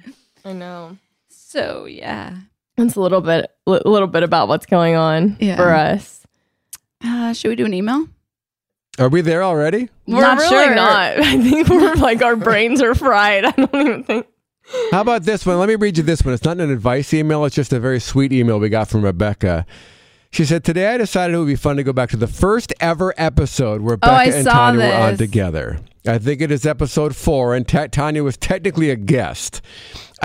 [0.44, 0.98] I know.
[1.30, 2.36] So yeah.
[2.76, 5.56] That's a little bit, a little bit about what's going on Yeah.
[5.56, 6.26] for us.
[7.02, 8.06] Uh, should we do an email?
[8.98, 9.88] Are we there already?
[10.06, 10.74] We're Not really sure.
[10.74, 11.18] not.
[11.18, 13.44] I think we're like our brains are fried.
[13.44, 14.26] I don't even think.
[14.92, 15.58] How about this one?
[15.58, 16.32] Let me read you this one.
[16.32, 19.66] It's not an advice email, it's just a very sweet email we got from Rebecca.
[20.30, 22.72] She said, Today I decided it would be fun to go back to the first
[22.80, 25.18] ever episode where Oh, I Becca and saw Tanya were on this.
[25.18, 25.80] together.
[26.06, 29.60] I think it is episode four, and Ta- Tanya was technically a guest.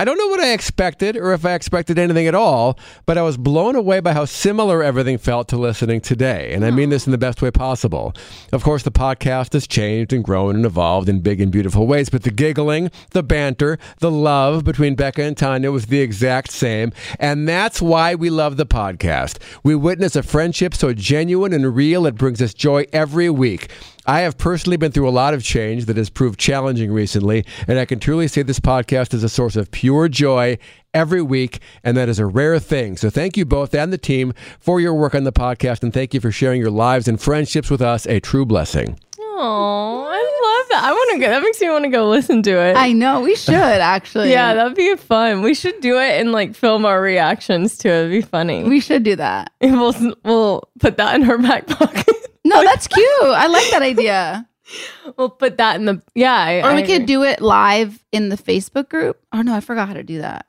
[0.00, 3.22] I don't know what I expected or if I expected anything at all, but I
[3.22, 6.54] was blown away by how similar everything felt to listening today.
[6.54, 6.92] And I mean oh.
[6.92, 8.14] this in the best way possible.
[8.50, 12.08] Of course, the podcast has changed and grown and evolved in big and beautiful ways,
[12.08, 16.94] but the giggling, the banter, the love between Becca and Tanya was the exact same.
[17.18, 19.36] And that's why we love the podcast.
[19.62, 23.68] We witness a friendship so genuine and real, it brings us joy every week.
[24.10, 27.78] I have personally been through a lot of change that has proved challenging recently, and
[27.78, 30.58] I can truly say this podcast is a source of pure joy
[30.92, 32.96] every week, and that is a rare thing.
[32.96, 36.12] So thank you both and the team for your work on the podcast, and thank
[36.12, 38.04] you for sharing your lives and friendships with us.
[38.06, 38.98] A true blessing.
[39.20, 40.88] Oh, I love that.
[40.88, 41.30] I want to go.
[41.30, 42.76] That makes me want to go listen to it.
[42.76, 44.30] I know we should actually.
[44.32, 45.42] yeah, that'd be fun.
[45.42, 47.92] We should do it and like film our reactions to it.
[47.92, 48.64] It'd be funny.
[48.64, 49.52] we should do that.
[49.60, 49.94] we'll
[50.24, 52.16] we'll put that in our back pocket.
[52.50, 53.06] No, that's cute.
[53.22, 54.46] I like that idea.
[55.16, 56.34] we'll put that in the yeah.
[56.34, 59.20] I, Or we could do it live in the Facebook group.
[59.32, 60.46] Oh no, I forgot how to do that.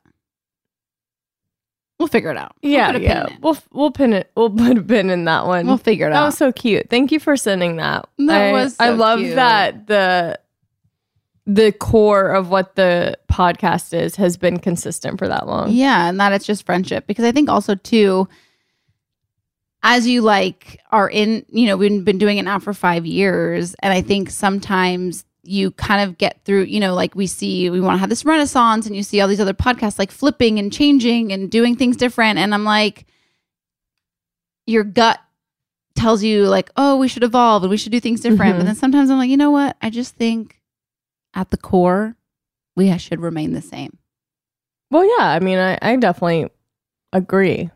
[1.98, 2.56] We'll figure it out.
[2.62, 3.26] We'll Yeah, a yeah.
[3.40, 4.30] We'll we'll pin it.
[4.36, 5.66] We'll put a pin in that one.
[5.66, 6.26] We'll figure it that out.
[6.26, 6.90] was so cute.
[6.90, 8.08] Thank you for sending that.
[8.18, 9.36] That I, was I love cute.
[9.36, 10.38] that the
[11.46, 15.70] the core of what the podcast is has been consistent for that long.
[15.70, 18.28] Yeah, and that it's just friendship because I think also too
[19.82, 23.74] as you like are in, you know, we've been doing it now for 5 years
[23.80, 27.80] and I think sometimes you kind of get through, you know, like we see, we
[27.80, 30.72] want to have this renaissance, and you see all these other podcasts like flipping and
[30.72, 32.38] changing and doing things different.
[32.38, 33.06] And I'm like,
[34.66, 35.18] your gut
[35.96, 38.54] tells you, like, oh, we should evolve and we should do things different.
[38.54, 38.58] Mhm.
[38.58, 39.76] But then sometimes I'm like, you know what?
[39.82, 40.60] I just think
[41.34, 42.14] at the core,
[42.76, 43.98] we should remain the same.
[44.92, 45.26] Well, yeah.
[45.26, 46.50] I mean, I, I definitely
[47.12, 47.68] agree.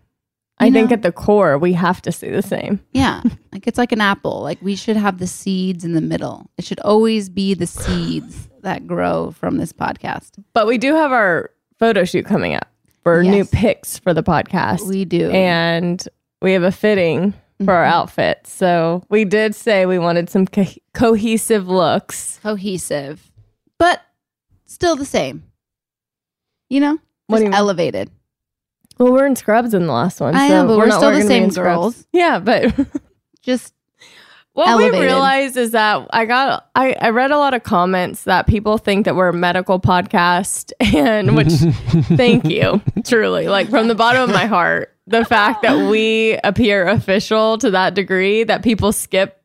[0.58, 2.80] I You think at the core, we have to stay the same.
[2.92, 3.20] Yeah.
[3.52, 4.40] like it's like an apple.
[4.42, 6.50] Like we should have the seeds in the middle.
[6.56, 10.42] It should always be the seeds that grow from this podcast.
[10.54, 12.66] But we do have our photo shoot coming up
[13.02, 13.50] for new Yes.
[13.52, 14.86] pics for the podcast.
[14.88, 15.30] We do.
[15.30, 16.02] and
[16.42, 17.34] we have a fitting
[17.64, 17.92] for our Mhm.
[17.92, 18.46] outfit.
[18.46, 22.38] So we did say we wanted some co- cohesive looks.
[22.42, 23.30] cohesive,
[23.78, 24.00] but
[24.64, 25.44] still the same.
[26.70, 26.98] You know?
[27.28, 27.54] What do Just you mean?
[28.98, 30.34] Well, we're in scrubs in the last one.
[30.34, 32.06] I so know, but we're not still the same girls.
[32.12, 32.74] Yeah, but
[33.42, 33.74] Just
[34.54, 34.98] what Elevated.
[34.98, 38.78] we realized is that I got I, I read a lot of comments that people
[38.78, 41.52] think that we're a medical podcast and which
[42.16, 46.88] thank you truly like from the bottom of my heart the fact that we appear
[46.88, 49.42] official to that degree that people skip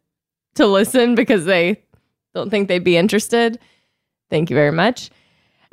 [0.55, 1.83] to listen because they
[2.33, 3.59] don't think they'd be interested
[4.29, 5.09] thank you very much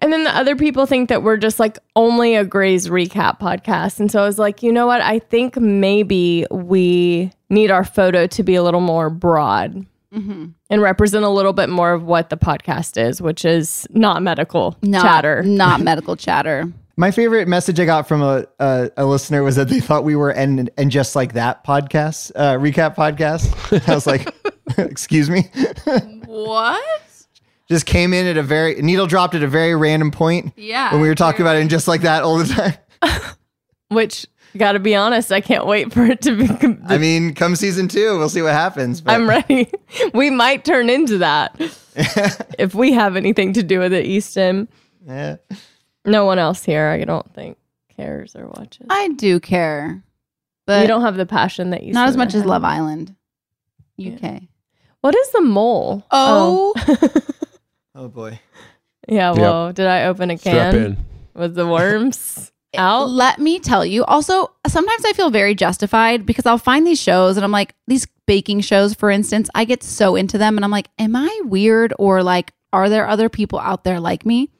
[0.00, 3.98] and then the other people think that we're just like only a Grey's recap podcast.
[3.98, 5.00] And so I was like, you know what?
[5.00, 10.52] I think maybe we need our photo to be a little more broad mhm.
[10.70, 14.76] and represent a little bit more of what the podcast is, which is not medical
[14.82, 15.42] not chatter.
[15.42, 16.72] not medical chatter.
[16.96, 20.16] My favorite message I got from a, a, a listener was that they thought we
[20.16, 23.88] were and and just like that podcast uh, recap podcast.
[23.88, 24.34] I was like,
[24.78, 25.48] excuse me,
[26.26, 27.02] What?
[27.68, 30.92] Just came in at a very needle dropped at a very random point Yeah.
[30.92, 32.74] when we were talking about it and just like that all the time.
[33.90, 36.78] Which, got to be honest, I can't wait for it to be.
[36.86, 39.00] I mean, come season two, we'll see what happens.
[39.00, 39.70] But I'm ready.
[40.14, 41.54] We might turn into that
[42.58, 44.68] if we have anything to do with it, Easton.
[45.06, 45.36] yeah.
[46.04, 47.58] No one else here, I don't think,
[47.96, 48.86] cares or watches.
[48.88, 50.02] I do care.
[50.66, 52.44] But you don't have the passion that you not as much as.
[52.44, 53.14] Love Island.
[54.00, 54.42] UK.
[55.00, 56.06] What is the mole?
[56.10, 57.08] Oh, Oh
[57.98, 58.38] Oh, boy.
[59.08, 59.30] yeah.
[59.30, 59.38] Yep.
[59.38, 60.96] Well, did I open a can in.
[61.34, 63.10] with the worms out?
[63.10, 64.04] Let me tell you.
[64.04, 68.06] Also, sometimes I feel very justified because I'll find these shows and I'm like, these
[68.26, 71.92] baking shows, for instance, I get so into them and I'm like, am I weird
[71.98, 74.50] or like, are there other people out there like me?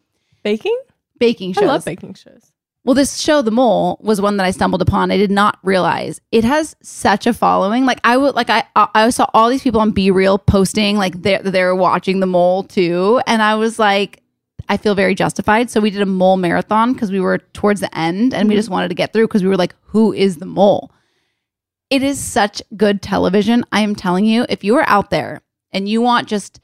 [0.42, 0.76] Baking?
[1.20, 1.62] Baking shows.
[1.62, 2.50] I love baking shows.
[2.84, 5.10] Well, this show, The Mole, was one that I stumbled upon.
[5.10, 7.84] I did not realize it has such a following.
[7.84, 11.42] Like I would, like I, I saw all these people on BeReal posting like they're
[11.42, 14.22] they're watching The Mole too, and I was like,
[14.68, 15.70] I feel very justified.
[15.70, 18.58] So we did a mole marathon because we were towards the end, and we mm-hmm.
[18.58, 20.90] just wanted to get through because we were like, who is the mole?
[21.90, 23.64] It is such good television.
[23.72, 25.40] I am telling you, if you are out there
[25.72, 26.60] and you want just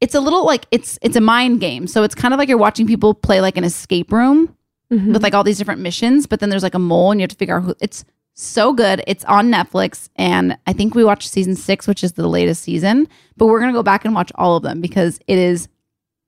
[0.00, 1.86] it's a little like it's it's a mind game.
[1.86, 4.56] So it's kind of like you're watching people play like an escape room
[4.92, 5.12] Mm-hmm.
[5.12, 7.30] with like all these different missions, but then there's like a mole and you have
[7.30, 9.04] to figure out who it's so good.
[9.06, 13.06] It's on Netflix and I think we watched season 6, which is the latest season,
[13.36, 15.68] but we're going to go back and watch all of them because it is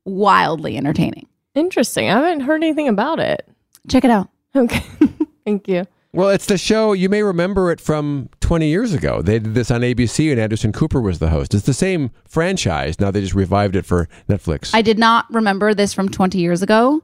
[0.05, 1.27] wildly entertaining.
[1.55, 2.09] Interesting.
[2.09, 3.49] I haven't heard anything about it.
[3.89, 4.29] Check it out.
[4.55, 4.85] Okay.
[5.45, 5.87] Thank you.
[6.15, 6.93] Well, it's the show.
[6.93, 9.23] You may remember it from 20 years ago.
[9.23, 11.55] They did this on ABC, and Anderson Cooper was the host.
[11.55, 13.01] It's the same franchise.
[13.01, 14.75] Now they just revived it for Netflix.
[14.75, 17.03] I did not remember this from 20 years ago.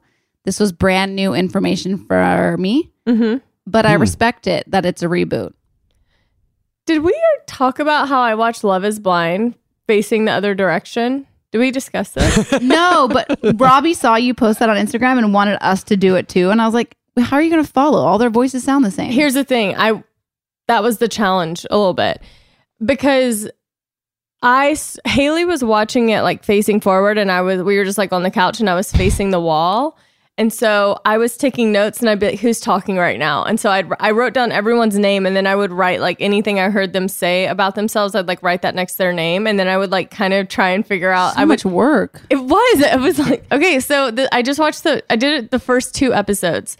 [0.48, 3.44] This was brand new information for me, Mm-hmm.
[3.66, 5.52] but I respect it that it's a reboot.
[6.86, 7.14] Did we
[7.46, 11.26] talk about how I watched Love is Blind facing the other direction?
[11.52, 12.50] Did we discuss this?
[12.62, 16.30] No, but Roby saw you post that on Instagram and wanted us to do it
[16.30, 16.48] too.
[16.48, 17.98] And I was like, how are you going to follow?
[17.98, 19.12] All their voices sound the same.
[19.12, 19.76] Here's the thing.
[19.76, 20.02] I
[20.68, 22.22] that was the challenge a little bit
[22.82, 23.50] because
[24.42, 24.74] I
[25.04, 28.22] Hayley was watching it like facing forward and I was we were just like on
[28.22, 29.98] the couch and I was facing the wall.
[30.38, 33.42] And so I was taking notes and I'd be like, who's talking right now?
[33.42, 36.60] And so I'd, I wrote down everyone's name and then I would write like anything
[36.60, 38.14] I heard them say about themselves.
[38.14, 39.48] I'd like write that next to their name.
[39.48, 41.34] And then I would like kind of try and figure out.
[41.34, 42.22] so I would, much work.
[42.30, 42.80] it was.
[42.80, 43.80] It was like okay.
[43.80, 45.02] So the, I just watched the.
[45.10, 46.76] I did it the first two episodes,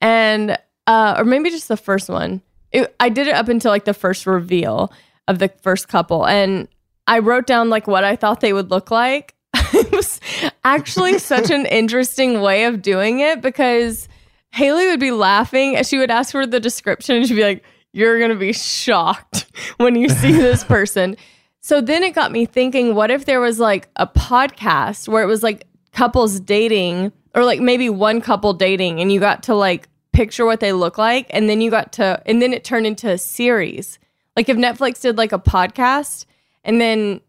[0.00, 0.56] and
[0.86, 2.42] uh, or maybe just the first one.
[2.70, 4.92] It, I did it up until like the first reveal
[5.26, 6.68] of the first couple, and
[7.06, 9.34] I wrote down like what I thought they would look like.
[9.72, 10.20] It was
[10.64, 14.08] actually such an interesting way of doing it because
[14.52, 17.64] Hayley would be laughing and she would ask for the description and she'd be like,
[17.92, 19.46] You're gonna be shocked
[19.76, 21.16] when you see this person.
[21.60, 25.26] So then it got me thinking, what if there was like a podcast where it
[25.26, 29.88] was like couples dating or like maybe one couple dating and you got to like
[30.12, 33.08] picture what they look like and then you got to and then it turned into
[33.10, 33.98] a series.
[34.36, 36.24] Like if Netflix did like a podcast
[36.64, 37.20] and then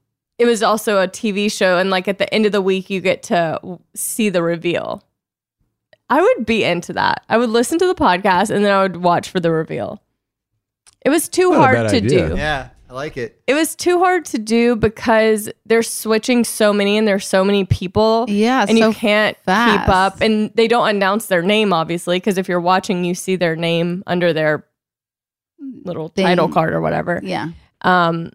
[0.42, 3.00] it was also a TV show, and like at the end of the week, you
[3.00, 3.60] get to
[3.94, 5.04] see the reveal.
[6.10, 7.24] I would be into that.
[7.30, 10.02] I would listen to the podcast and then I would watch for the reveal.
[11.06, 12.30] It was too Not a hard bad to idea.
[12.30, 12.36] do.
[12.38, 13.39] Yeah, I like it.
[13.46, 17.64] It was too hard to do because they're switching so many and there's so many
[17.66, 18.26] people.
[18.28, 19.86] Yeah, and so you can't fast.
[19.86, 20.22] keep up.
[20.22, 24.04] And they don't announce their name, obviously, because if you're watching, you see their name
[24.08, 24.66] under their
[25.86, 26.26] little Thing.
[26.26, 27.22] title card or whatever.
[27.24, 27.52] Yeah.
[27.84, 28.32] Um,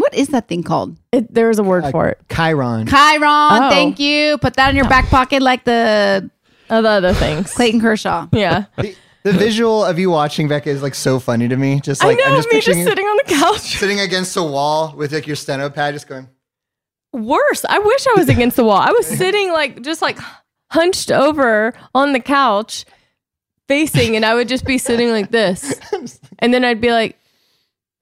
[0.00, 0.96] What is that thing called?
[1.12, 2.18] it, there's a word Uh, for it.
[2.28, 2.86] Chyron.
[2.88, 3.66] Chyron.
[3.66, 3.70] Oh.
[3.70, 4.38] Thank you.
[4.38, 6.30] Put that in your back pocket like the
[6.70, 7.52] Oh, the other things.
[7.52, 8.28] Clayton Kershaw.
[8.32, 8.64] Yeah.
[8.78, 8.94] the,
[9.24, 11.80] the visual of you watching Becca is like so funny to me.
[11.80, 13.60] Just I like know I'm just me just you sitting on the couch.
[13.78, 16.28] sitting against a wall with like your steno pad, just going.
[17.12, 17.64] Worse.
[17.68, 18.78] I wish I was against the wall.
[18.78, 20.18] I was sitting like just like
[20.70, 22.84] hunched over on the couch
[23.68, 25.74] facing and I would just be sitting like this.
[26.42, 27.18] And then I'd be like,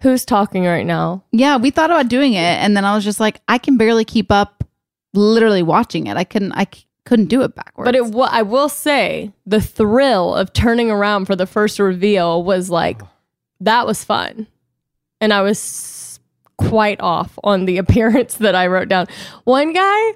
[0.03, 1.25] who's talking right now?
[1.33, 4.05] Yeah, we thought about doing it, and then I was just like, I can barely
[4.05, 4.65] keep up.
[5.15, 6.53] Literally watching it, I couldn't.
[6.53, 7.87] I c- couldn't do it backwards.
[7.89, 12.43] But it wa- I will say the thrill of turning around for the first reveal
[12.45, 13.01] was like
[13.61, 14.47] that was fun.
[15.21, 16.21] And I was
[16.59, 19.07] quite off on the appearance that I wrote down.
[19.45, 20.13] One guy,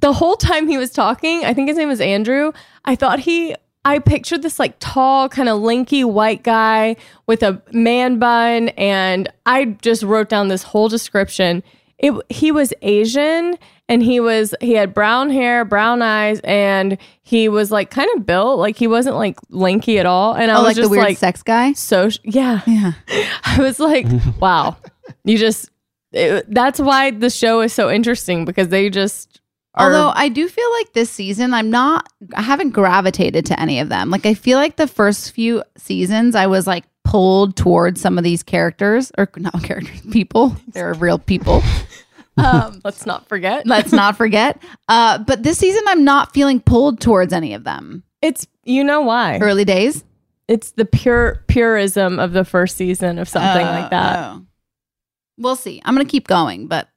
[0.00, 2.52] the whole time he was talking, I think his name was Andrew,
[2.86, 3.54] I thought he
[3.84, 9.28] I pictured this like tall, kind of lanky white guy with a man bun and
[9.46, 11.62] I just wrote down this whole description.
[11.98, 13.58] It he was Asian
[13.90, 18.24] and he was he had brown hair, brown eyes, and he was like kind of
[18.24, 20.34] built, like he wasn't like lanky at all.
[20.34, 21.72] And I oh, was like just the weird like sex guy.
[21.72, 22.60] so yeah.
[22.66, 22.92] Yeah.
[23.44, 24.06] I was like,
[24.38, 24.76] wow,
[25.24, 25.70] you just
[26.12, 29.40] it- that's why the show is so interesting because they just
[29.74, 32.12] are Although I do feel like this season, I'm not.
[32.34, 34.10] I haven't gravitated to any of them.
[34.10, 38.24] Like I feel like the first few seasons, I was like pulled towards some of
[38.24, 40.56] these characters or not characters, people.
[40.68, 41.62] They're real people.
[42.36, 43.66] Um, let's not forget.
[43.66, 44.62] let's not forget.
[44.88, 48.02] Uh, but this season, I'm not feeling pulled towards any of them.
[48.22, 50.04] It's you know why Early days,
[50.48, 54.18] it's the pure purism of the first season of something Uh, like that.
[54.18, 54.46] oh.
[55.36, 55.82] We'll see.
[55.84, 56.88] I'm gonna keep going, but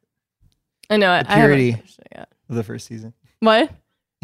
[0.90, 1.72] I know I, The I haven't purity.
[1.74, 2.30] finished it yet.
[2.50, 3.14] Of the first season.
[3.40, 3.72] What?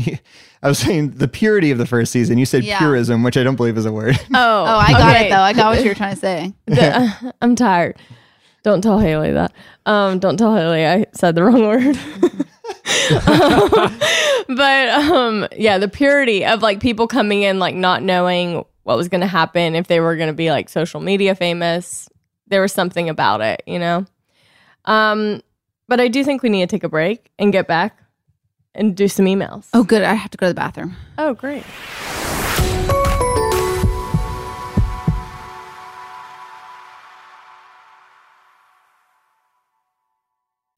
[0.63, 2.37] I was saying the purity of the first season.
[2.37, 2.79] You said Yeah.
[2.79, 4.17] purism, which I don't believe is a word.
[4.33, 5.27] Oh, oh, I got okay.
[5.27, 5.41] it though.
[5.41, 6.53] I got what you were trying to say.
[6.65, 7.97] The- I'm tired.
[8.63, 9.53] Don't tell Hayley that.
[9.85, 11.97] Um, don't tell Hayley I said the wrong word.
[14.49, 19.07] but um, yeah, the purity of like people coming in like not knowing what was
[19.07, 22.09] going to happen if they were going to be like social media famous.
[22.47, 24.05] There was something about it, you know.
[24.85, 25.41] Um,
[25.87, 27.97] but I do think we need to take a break and get back
[28.75, 29.67] and do some emails.
[29.73, 30.03] Oh, good.
[30.03, 30.95] I have to go to the bathroom.
[31.17, 31.63] oh great.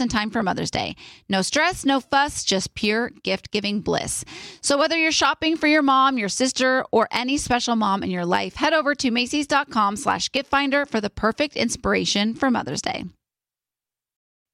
[0.00, 0.96] in time for Mother's Day.
[1.28, 4.24] No stress, no fuss, just pure gift giving bliss.
[4.60, 8.26] So, whether you're shopping for your mom, your sister, or any special mom in your
[8.26, 13.04] life, head over to Macy's.com slash gift finder for the perfect inspiration for Mother's Day.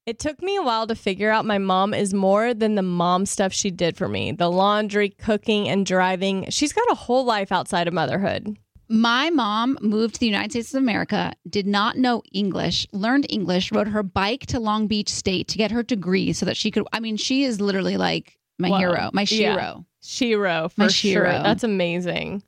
[0.07, 3.27] It took me a while to figure out my mom is more than the mom
[3.27, 6.49] stuff she did for me the laundry, cooking, and driving.
[6.49, 8.57] She's got a whole life outside of motherhood.
[8.93, 13.71] My mom moved to the United States of America, did not know English, learned English,
[13.71, 16.85] rode her bike to Long Beach State to get her degree so that she could.
[16.91, 18.77] I mean, she is literally like my Wow.
[18.79, 19.79] hero, my Yeah.
[20.03, 21.11] Shiro, for My sure.
[21.11, 21.41] Shiro.
[21.41, 22.43] That's amazing.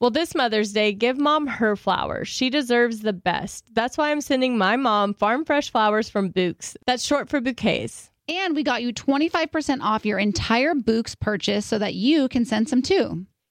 [0.00, 2.28] Well, this Mother's Day, give mom her flowers.
[2.28, 3.64] She deserves the best.
[3.72, 6.76] That's why I'm sending my mom farm fresh flowers from Bouqs.
[6.86, 8.10] That's short for bouquets.
[8.28, 12.68] And we got you 25% off your entire Bouqs purchase so that you can send
[12.68, 13.24] some too.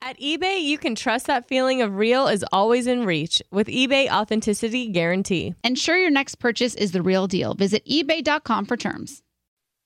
[0.00, 4.08] At eBay, you can trust that feeling of real is always in reach with eBay
[4.08, 5.54] Authenticity Guarantee.
[5.64, 7.54] Ensure your next purchase is the real deal.
[7.54, 9.22] Visit eBay.com for terms.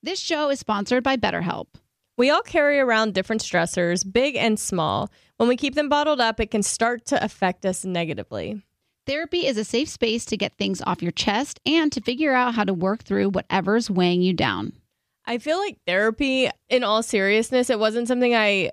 [0.03, 1.69] This show is sponsored by BetterHelp.
[2.19, 5.11] We all carry around different stressors, big and small.
[5.39, 8.61] When we keep them bottled up, it can start to affect us negatively.
[9.07, 12.55] Therapy is a safe space to get things off your chest and to figure out
[12.55, 14.75] how to work through whatever's weighing you down.
[15.25, 18.73] I feel like therapy, in all seriousness, it wasn't something I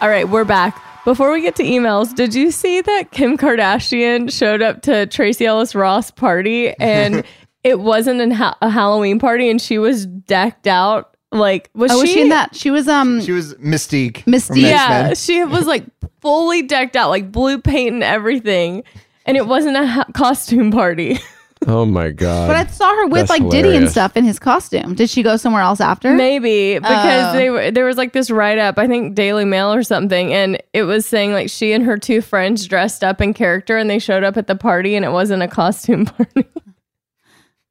[0.00, 0.82] All right, we're back.
[1.04, 5.44] Before we get to emails, did you see that Kim Kardashian showed up to Tracee
[5.44, 7.22] Ellis Ross party and
[7.64, 11.96] it wasn't an ha- a Halloween party and she was decked out like was oh,
[11.96, 12.56] she, was she in that?
[12.56, 14.24] She was um She was Mystique.
[14.24, 14.62] Mystique.
[14.62, 15.84] Yeah, she was like
[16.22, 18.84] fully decked out, like blue paint and everything,
[19.26, 21.18] and it wasn't a ha- costume party.
[21.72, 22.48] Oh my god!
[22.48, 24.94] But I saw her with That's like Diddy and stuff in his costume.
[24.94, 26.12] Did she go somewhere else after?
[26.14, 27.36] Maybe because Oh.
[27.36, 30.60] they were there was like this write up, I think Daily Mail or something, and
[30.72, 33.98] it was saying like she and her two friends dressed up in character and they
[33.98, 36.44] showed up at the party and it wasn't a costume party.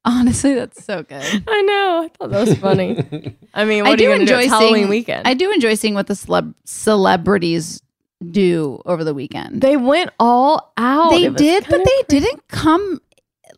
[0.04, 1.22] Honestly, that's so good.
[1.46, 2.02] I know.
[2.04, 3.36] I thought that was funny.
[3.54, 4.22] I mean, what I are you do going do?
[4.22, 5.28] enjoy It's Halloween seeing, weekend.
[5.28, 7.82] I do enjoy seeing what the celeb- celebrities
[8.30, 9.60] do over the weekend.
[9.62, 11.10] they went all out.
[11.10, 13.00] They It did, but kinda they didn't come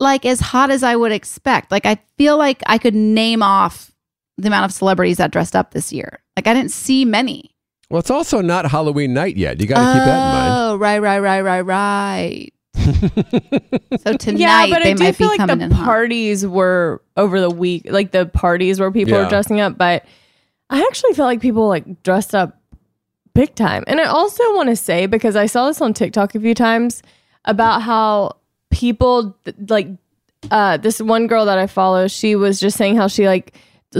[0.03, 1.71] like as hot as I would expect.
[1.71, 3.91] Like I feel like I could name off
[4.37, 6.19] the amount of celebrities that dressed up this year.
[6.35, 7.49] Like I didn't see many.
[7.89, 9.59] Well, it's also not Halloween night yet.
[9.61, 10.53] You got to keep that in mind.
[10.55, 12.49] Oh, right, right, right, right, right.
[14.01, 15.85] so tonight yeah, but they I do feel like the in hot.
[15.85, 19.23] parties were over the week, like the parties where people Yeah.
[19.23, 19.77] were dressing up.
[19.77, 20.05] But
[20.69, 22.59] I actually felt like people like dressed up
[23.35, 23.83] big time.
[23.87, 27.03] And I also want to say because I saw this on TikTok a few times
[27.45, 28.37] about how
[28.73, 29.87] people like
[30.51, 33.55] uh this one girl that I follow, she was just saying how she like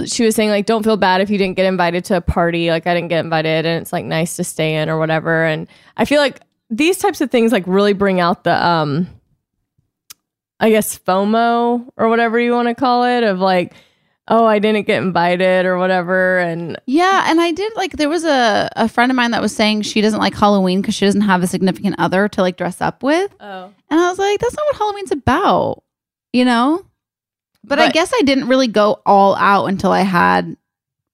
[0.06, 2.70] she was saying like don't feel bad if you didn't get invited to a party.
[2.70, 5.46] Like i didn't get invited and it's like nice to stay in or whatever.
[5.46, 9.08] And i feel like these types of things like really bring out the um
[10.60, 13.74] i guess fomo or whatever you want to call it of like
[14.30, 18.24] oh i didn't get invited or whatever and Yeah, and I did like there was
[18.24, 21.22] a, a friend of mine that was saying she doesn't like Halloween because she doesn't
[21.22, 23.34] have a significant other to like dress up with.
[23.40, 25.84] oh And I was like, that's not what Halloween's about,
[26.32, 26.86] you know?
[27.66, 30.56] But, I guess I didn't really go all out until I had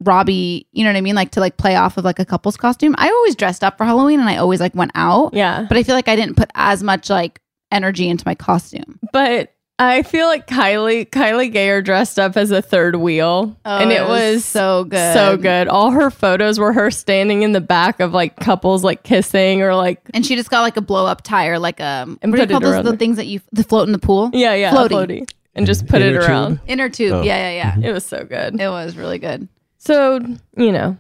[0.04, 1.16] Roby, you know what I mean?
[1.16, 2.96] Like to like play off of like a couple's costume.
[2.98, 5.34] I always dressed up for Halloween and I always like went out.
[5.34, 7.42] yeah But I feel like I didn't put as much like
[7.72, 9.00] energy into my costume.
[9.14, 14.02] but i feel like kylie kylie gayer dressed up as a third wheel and it,
[14.08, 15.14] was so good.
[15.14, 19.02] so good all her photos were her standing in the back of like couples like
[19.04, 22.32] kissing or like And she just got like a blow up tire, like um, And
[22.32, 22.74] what do you put call it those?
[22.76, 24.30] around The the- things that you the float in the pool.
[24.34, 24.90] yeah yeah Floaty.
[24.90, 26.30] floaty, and just put it Inner tube?
[26.30, 27.14] around Inner tube.
[27.14, 27.22] Oh.
[27.24, 27.90] Yeah, yeah, yeah.
[27.90, 29.48] it was so good It was really good.
[29.78, 30.20] so
[30.58, 30.98] you know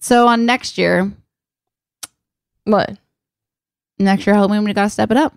[0.00, 1.12] So on next year,
[2.64, 2.96] what
[3.98, 5.34] next year Halloween, we got to step it up.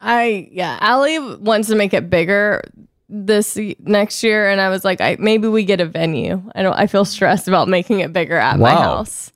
[0.00, 2.62] I yeah, Allie wants to make it bigger
[3.08, 6.42] this next year, and I was like, I maybe we get a venue.
[6.54, 6.74] I don't.
[6.74, 9.32] I feel stressed about making it bigger at my house.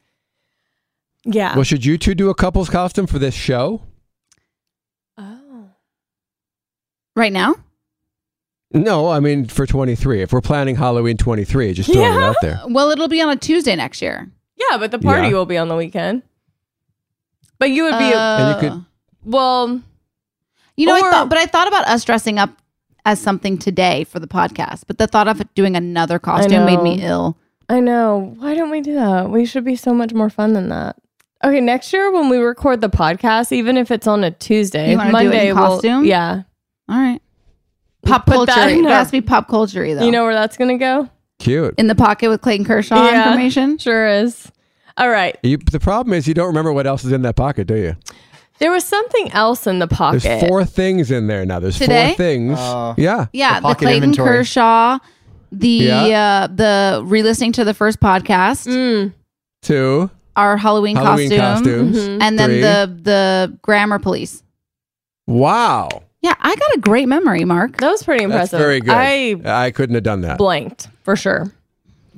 [1.25, 1.55] Yeah.
[1.55, 3.83] Well, should you two do a couple's costume for this show?
[5.19, 5.71] oh.
[7.15, 7.55] Right now,
[8.73, 10.23] No, I mean for 23.
[10.23, 12.61] If we're planning Halloween 23, just throwing it out there.
[12.69, 14.31] well, it'll be on a Tuesday next year.
[14.57, 15.35] Yeah, but the party Yeah.
[15.35, 16.23] will be on the weekend.
[17.59, 18.85] But you would be And you Uh, could-
[19.25, 19.83] well.
[20.77, 22.51] You know, I thought, but I thought about us dressing up
[23.05, 24.85] as something today for the podcast.
[24.87, 27.37] But the thought of doing another costume made me ill.
[27.69, 28.35] I know.
[28.39, 29.31] Why don't we do that?
[29.31, 30.97] We should be so much more fun than that.
[31.45, 34.97] Okay, next year when we record the podcast, even if it's on a Tuesday, You
[34.99, 36.05] wanna do it in Monday, we'll- costume?
[36.05, 36.43] yeah.
[36.89, 37.21] All right,
[38.05, 38.75] pop Put that culture.
[38.75, 40.05] in It has to be pop culture though.
[40.05, 41.09] You know where that's gonna go?
[41.39, 41.75] Cute.
[41.79, 43.27] in the pocket with Clayton Kershaw Yeah.
[43.27, 43.77] information.
[43.79, 44.53] Sure is.
[44.97, 45.37] All right.
[45.43, 47.97] You, the problem is you don't remember what else is in that pocket, do you?
[48.63, 50.23] There was something else in the pocket.
[50.23, 51.59] There's four things in there now.
[51.59, 52.11] There's Today?
[52.11, 52.57] four things.
[52.61, 52.95] Oh.
[52.97, 53.27] yeah.
[53.33, 54.29] Yeah, The the, Clayton inventory.
[54.39, 54.99] Kershaw,
[55.51, 56.43] the Yeah.
[56.45, 59.13] uh, the re-listening to the first podcast, Mm.
[59.63, 60.11] Two.
[60.37, 61.99] our Halloween, Halloween costume, costumes.
[61.99, 62.23] Mhm.
[62.23, 62.61] and then Three.
[62.61, 64.43] the the grammar police.
[65.27, 65.89] Wow.
[66.23, 67.79] Yeah, I got a great memory, Mark.
[67.79, 68.59] That was pretty That's impressive.
[68.61, 68.95] very good.
[68.95, 70.39] I I couldn't have done that.
[70.39, 71.53] blanked for sure.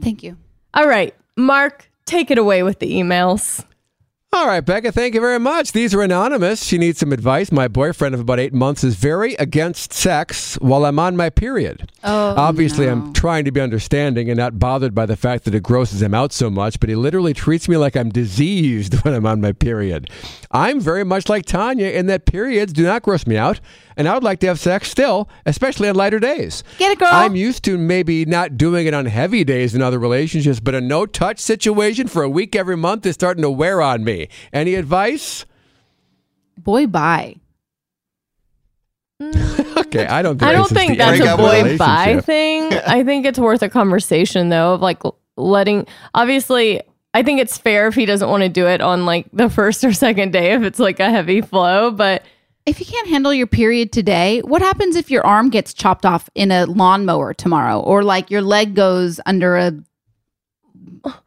[0.03, 0.37] Thank you.
[0.75, 3.65] All right, Mark, take it away with the emails.
[4.35, 5.71] All right, Becca, thank you very much.
[5.71, 6.65] These are anonymous.
[6.65, 7.53] She needs some advice.
[7.53, 11.89] My boyfriend of about eight months is very against sex while I'm on my period.
[12.03, 12.93] Oh, Obviously, no.
[12.93, 16.15] I'm trying to be understanding and not bothered by the fact that it grosses him
[16.15, 19.53] out so much, but he literally treats me like I'm diseased when I'm on my
[19.53, 20.11] period.
[20.51, 23.61] I'm very much like Tanya in that periods do not gross me out,
[23.97, 26.65] and I would like to have sex still, especially on lighter days.
[26.79, 27.09] Get it, girl.
[27.11, 30.81] I'm used to maybe not doing it on heavy days in other relationships, but a
[30.81, 34.29] no touch situation for a week every month is starting to wear on me.
[34.53, 35.47] Any advice?
[36.59, 37.37] Boy, bye.
[39.77, 42.73] Okay, I don't think I don't think that's a boy bye thing.
[42.87, 45.03] I think it's worth a conversation though of like
[45.37, 46.81] letting obviously
[47.13, 49.85] I think it's fair if he doesn't want to do it on like the first
[49.85, 52.25] or second day if it's like a heavy flow, but
[52.67, 56.31] If you can't handle your period today, what happens if your arm gets chopped off
[56.35, 59.73] in a lawnmower tomorrow, or like your leg goes under a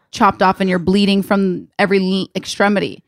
[0.09, 3.03] chopped off and you're bleeding from every l- extremity?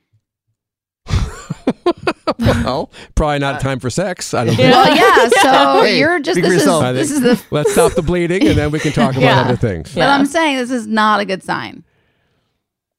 [2.38, 4.34] well, probably not time for sex.
[4.34, 4.72] I don't think.
[4.72, 5.30] Well, yeah.
[5.30, 7.44] So Hey, you're just speak for this is this is the.
[7.52, 9.42] Let's stop the bleeding and then we can talk about Yeah.
[9.42, 9.94] other things.
[9.96, 11.84] But I'm saying this is not a good sign.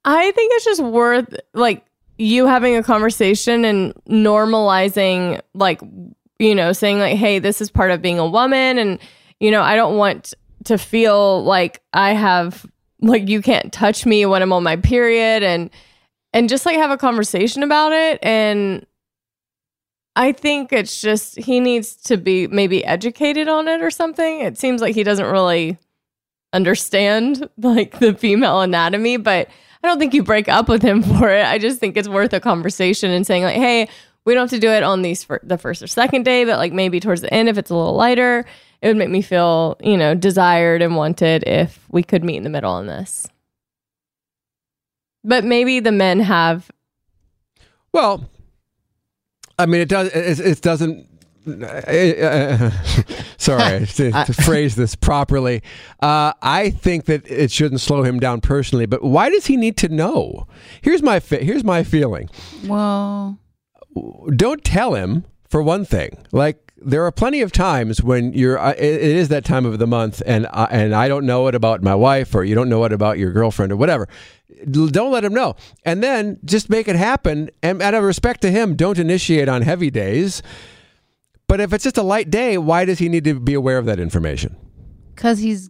[0.05, 1.85] I think it's just worth like
[2.21, 5.81] you having a conversation and normalizing like
[6.39, 8.99] you know saying like hey this is part of being a woman and
[9.41, 12.67] you know I don't want to feel like I have
[13.01, 15.71] like you can't touch me when I'm on my period and
[16.35, 18.87] and just like have a conversation about it and
[20.15, 24.41] I think it's just he needs to be maybe educated on it or something.
[24.41, 25.79] It seems like he doesn't really
[26.53, 29.49] understand like the female anatomy, but
[29.83, 31.45] I don't think you break up with him for it.
[31.45, 33.89] I just think it's worth a conversation and saying like, "Hey,
[34.25, 36.59] we don't have to do it on these for the first or second day, but
[36.59, 38.45] like maybe towards the end if it's a little lighter."
[38.83, 42.45] it would make me feel, you know, desired and wanted if we could meet in
[42.45, 43.29] the middle on this.
[45.23, 46.71] But maybe the men have
[47.93, 48.29] Well,
[49.59, 50.09] I mean, it does.
[50.09, 51.07] It, it doesn't.
[51.63, 52.71] Uh,
[53.37, 55.63] sorry to, to phrase this properly.
[56.01, 58.87] Uh, I think that it shouldn't slow him down personally.
[58.87, 60.47] But why does he need to know?
[60.83, 62.29] Here's my fe- here's my feeling.
[62.67, 63.39] Well,
[64.37, 66.19] Don't tell him for one thing.
[66.33, 68.59] Like there are plenty of times when you're.
[68.59, 71.47] Uh, it, it is that time of the month, and uh, and I don't know
[71.49, 74.09] it about my wife, or you don't know it about your girlfriend, or whatever.
[74.71, 77.51] Don't let him know, and then just make it happen.
[77.63, 80.43] And out of respect to him, don't initiate on heavy days.
[81.51, 83.87] But if it's just a light day, why does he need to be aware of
[83.87, 84.57] that information?
[85.21, 85.69] because he's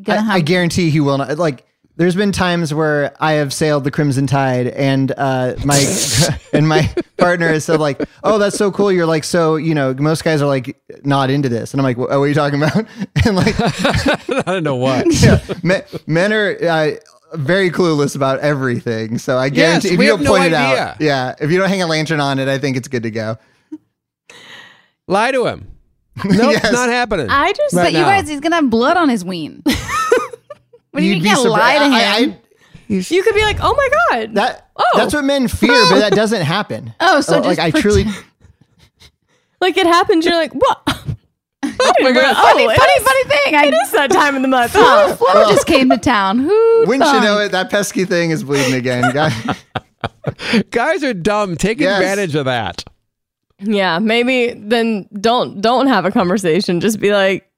[0.00, 0.36] gonna I, have.
[0.36, 1.38] I guarantee he will not.
[1.38, 5.82] Like, there's been times where I have sailed the Crimson Tide, and uh, my
[6.52, 9.92] and my partner has said like, "Oh, that's so cool." You're like, so you know,
[9.94, 12.62] most guys are like not into this, and I'm like, "What what are you talking
[12.62, 12.86] about?"
[13.26, 15.06] And like, I don't know what.
[15.22, 16.90] yeah, men, men are uh,
[17.32, 19.18] very clueless about everything.
[19.18, 21.82] So I guarantee if you don't no point it out, yeah, if you don't hang
[21.82, 23.38] a lantern on it, I think it's good to go.
[25.08, 25.70] Lie to him.
[26.24, 26.62] No, Yes.
[26.64, 27.28] it's not happening.
[27.28, 28.06] I just Right but you now.
[28.06, 29.62] guys, he's gonna have blood on his ween.
[29.64, 29.74] what
[30.94, 31.92] do you, You'd you can't surpri- lie to him?
[31.92, 32.38] I- I-
[32.88, 33.88] you could be like, "Oh my
[34.18, 34.84] god." that Oh.
[34.94, 36.94] that's what men fear, but that doesn't happen.
[37.00, 38.04] Oh, so like just I truly.
[39.60, 42.36] like it happens, you're like, "What?" oh my god.
[42.36, 43.54] funny, oh, funny, is- funny thing.
[43.56, 44.72] I It is that time of the month.
[44.72, 45.16] Flo, Huh?
[45.16, 45.50] Flo oh.
[45.50, 46.38] just came to town.
[46.38, 46.84] Who?
[46.86, 47.50] Wouldn't you know it?
[47.52, 49.12] That pesky thing is bleeding again.
[49.12, 49.64] guys.
[50.70, 51.56] Guys are dumb.
[51.56, 51.98] Take Yes.
[52.00, 52.84] advantage of that.
[53.60, 56.80] Yeah, maybe then don't don't have a conversation.
[56.80, 57.48] Just be like,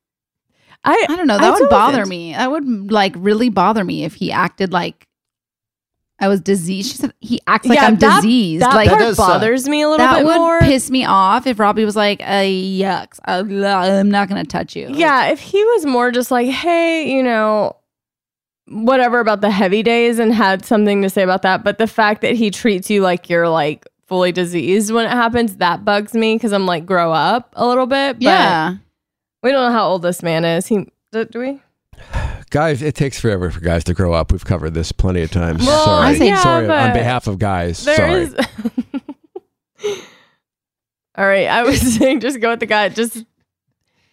[0.84, 1.36] I I don't know.
[1.36, 2.08] I That would bother it.
[2.08, 2.32] me.
[2.32, 5.06] That would like really bother me if he acted like
[6.18, 6.90] I was diseased.
[6.92, 8.62] She said he acts like yeah, I'm that, diseased.
[8.62, 9.28] That like part does suck.
[9.28, 10.60] bothers me a little bit that bit would more.
[10.60, 14.88] piss me off if Roby was like, uh, "Yucks, uh, I'm not gonna touch you."
[14.92, 17.76] Yeah, if he was more just like, hey, you know,
[18.68, 22.22] whatever about the heavy days and had something to say about that, but the fact
[22.22, 26.36] that he treats you like you're like fully diseased when it happens, that bugs me
[26.36, 28.14] because I'm like, grow up a little bit.
[28.14, 28.76] But yeah.
[29.42, 30.66] we don't know how old this man is.
[30.66, 31.60] He do, do we?
[32.50, 34.30] Guys, it takes forever for guys to grow up.
[34.30, 35.66] We've covered this plenty of times.
[35.66, 36.06] Well, sorry.
[36.06, 37.84] I say- yeah, sorry on behalf of guys.
[37.84, 38.22] There sorry.
[38.22, 38.34] is.
[41.18, 42.88] All right, I was saying just go with the guy.
[42.90, 43.24] Just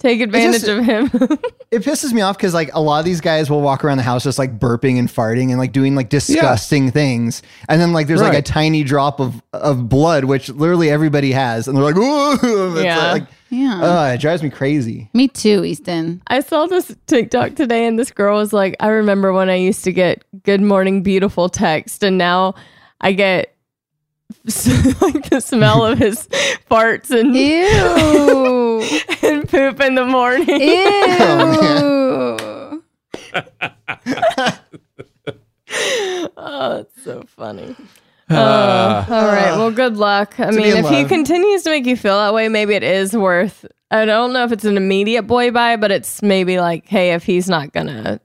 [0.03, 1.09] take advantage just- of him.
[1.73, 4.03] It pisses me off because like a lot of these guys will walk around the
[4.03, 8.05] house just like burping and farting and like doing like disgusting things, and then like
[8.05, 11.97] there's like a tiny drop of of blood, which literally everybody has, and they're like,
[11.97, 12.33] "Ooh,"
[12.75, 13.11] It's Yeah.
[13.13, 13.81] like, Yeah.
[13.81, 15.09] uh, it drives me crazy.
[15.15, 16.21] me too, Easton.
[16.27, 19.83] I saw this TikTok today, and this girl was like, I remember when I used
[19.85, 22.53] to get good morning, beautiful text, and now
[23.01, 23.55] I get
[25.01, 26.27] like the smell of his
[26.69, 28.62] farts and, Ew.
[29.23, 30.61] and poop in the morning.
[30.61, 32.37] Ew.
[36.45, 37.75] Oh, that's so funny.
[38.29, 39.55] Uh, all right.
[39.55, 40.39] Well, good luck.
[40.39, 41.09] I be mean, in if he love.
[41.09, 43.65] continues to make you feel that way, maybe it is worth.
[43.91, 47.23] I don't know if it's an immediate boy bye, but it's maybe like, hey, if
[47.23, 48.19] he's not gonna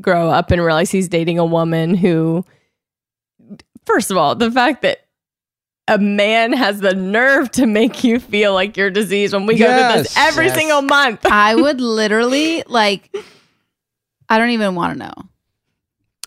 [0.00, 2.44] grow up and realize he's dating a woman who,
[3.84, 5.06] first of all, the fact that
[5.88, 9.66] a man has the nerve to make you feel like you're diseased when we go
[9.66, 10.28] through this Yes.
[10.32, 10.54] every Yes.
[10.56, 11.24] single month.
[11.30, 13.14] I would literally like.
[14.28, 15.12] I don't even want to know.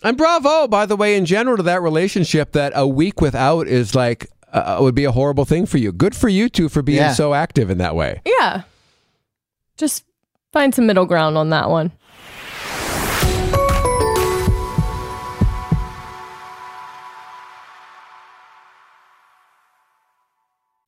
[0.02, 3.94] And bravo, by the way, in general to that relationship, that a week without is
[3.94, 5.92] like uh, would be a horrible thing for you.
[5.92, 7.12] Good for you two for being Yeah.
[7.12, 8.20] so active in that way.
[8.26, 8.62] Yeah.
[9.76, 10.04] Just
[10.52, 11.92] find some middle ground on that one.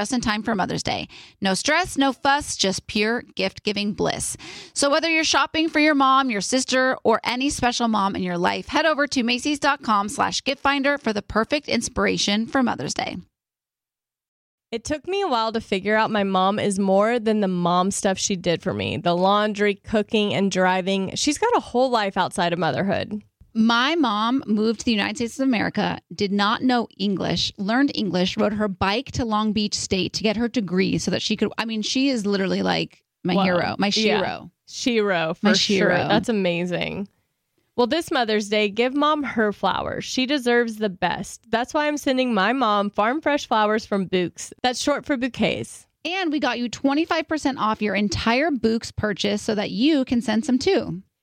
[0.00, 1.08] just in time for Mother's Day.
[1.42, 4.34] No stress, no fuss, just pure gift giving bliss.
[4.72, 8.38] So, whether you're shopping for your mom, your sister, or any special mom in your
[8.38, 13.18] life, head over to Macy's.com slash gift finder for the perfect inspiration for Mother's Day.
[14.72, 17.90] It took me a while to figure out my mom is more than the mom
[17.90, 21.14] stuff she did for me the laundry, cooking, and driving.
[21.14, 23.22] She's got a whole life outside of motherhood.
[23.54, 28.36] My mom moved to the United States of America, did not know English, learned English,
[28.36, 31.52] rode her bike to Long Beach State to get her degree so that she could.
[31.58, 34.18] I mean, she is literally like my hero, my Yeah.
[34.18, 34.50] shiro.
[34.68, 35.76] Shiro, for My sure.
[35.78, 36.08] Shiro.
[36.08, 37.08] That's amazing.
[37.76, 40.04] Well, this Mother's Day, give mom her flowers.
[40.04, 41.40] She deserves the best.
[41.50, 44.52] That's why I'm sending my mom farm fresh flowers from Bouqs.
[44.62, 45.86] That's short for bouquets.
[46.04, 50.44] And we got you 25% off your entire Bouqs purchase so that you can send
[50.44, 51.02] some too.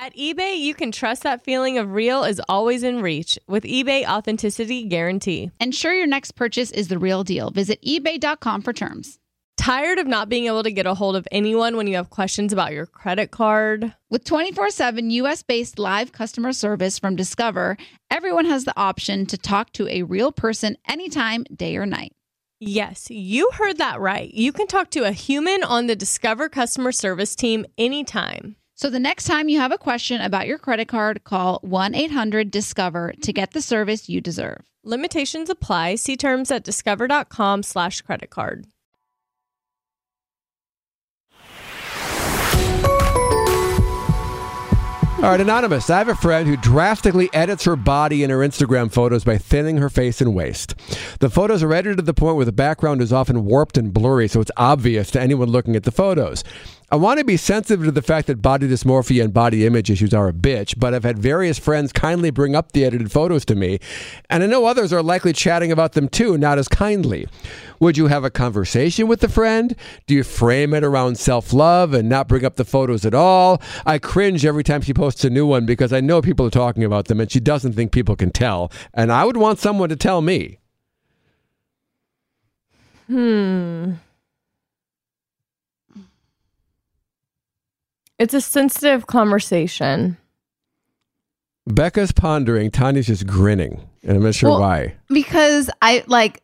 [0.00, 4.06] At eBay, you can trust that feeling of real is always in reach with eBay
[4.06, 5.50] Authenticity Guarantee.
[5.58, 7.50] Ensure your next purchase is the real deal.
[7.50, 9.18] Visit eBay.com for terms.
[9.56, 12.52] Tired of not being able to get a hold of anyone when you have questions
[12.52, 13.92] about your credit card?
[14.08, 17.76] With 24 7 US based live customer service from Discover,
[18.08, 22.12] everyone has the option to talk to a real person anytime, day or night.
[22.60, 24.32] Yes, you heard that right.
[24.32, 28.54] You can talk to a human on the Discover customer service team anytime.
[28.78, 32.48] So the next time you have a question about your credit card, call 1 800
[32.48, 34.70] Discover to get the service you deserve.
[34.84, 35.96] Limitations apply.
[35.96, 38.66] See terms at discover.com slash credit card.
[45.18, 45.90] All right, Anonymous.
[45.90, 49.78] I have a friend who drastically edits her body in her Instagram photos by thinning
[49.78, 50.76] her face and waist.
[51.18, 54.28] The photos are edited to the point where the background is often warped and blurry,
[54.28, 56.44] so it's obvious to anyone looking at the photos.
[56.90, 60.14] I want to be sensitive to the fact that body dysmorphia and body image issues
[60.14, 63.54] are a bitch, but I've had various friends kindly bring up the edited photos to
[63.54, 63.78] me,
[64.30, 67.28] and I know others are likely chatting about them too, not as kindly.
[67.78, 69.76] Would you have a conversation with the friend?
[70.06, 73.60] Do you frame it around self love and not bring up the photos at all?
[73.84, 76.84] I cringe every time she posts a new one because I know people are talking
[76.84, 79.96] about them and she doesn't think people can tell, and I would want someone to
[79.96, 80.58] tell me.
[83.08, 83.92] Hmm.
[88.18, 90.16] It's a sensitive conversation.
[91.66, 94.96] Becca's pondering, Tanya's just grinning, and I'm not sure Well, why.
[95.08, 96.42] because I like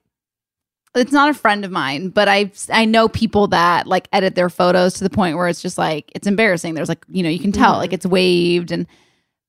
[0.94, 4.50] it's not a friend of mine, but I I know people that like edit their
[4.50, 6.74] photos to the point where it's just like it's embarrassing.
[6.74, 7.80] There's like, you know, you can tell mm-hmm.
[7.80, 8.86] like it's waved and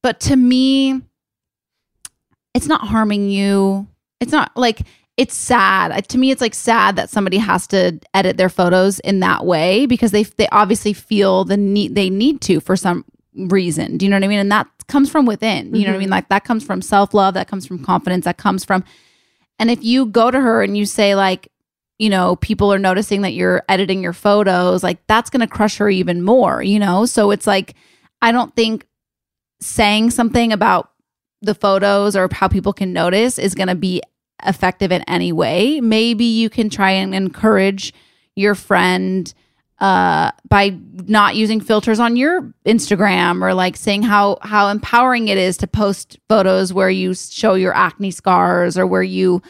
[0.02, 1.02] but to me
[2.54, 3.88] it's not harming you.
[4.22, 4.82] It's not like
[5.18, 5.92] it's sad.
[5.92, 9.46] Uh, To me it's like sad that somebody has to edit their photos in that
[9.46, 13.06] way because they they obviously feel the need they need to for some
[13.36, 13.98] reason.
[13.98, 14.40] Do you know what I mean?
[14.40, 15.76] And that comes from within.
[15.76, 16.10] You know what I mean?
[16.10, 18.84] Like that comes from self-love, that comes from confidence, that comes from
[19.60, 21.52] and if you go to her and you say, like,
[21.98, 25.78] you know, people are noticing that you're editing your photos, like that's going to crush
[25.78, 27.06] her even more, you know?
[27.06, 27.74] So it's like,
[28.22, 28.86] I don't think
[29.62, 30.92] saying something about
[31.42, 34.02] the photos or how people can notice is going to be
[34.48, 35.82] effective in any way.
[35.82, 37.94] Maybe you can try and encourage
[38.36, 39.34] your friend
[39.80, 45.38] uh by not using filters on your Instagram or like saying how how empowering it
[45.38, 49.42] is to post photos where you show your acne scars or where you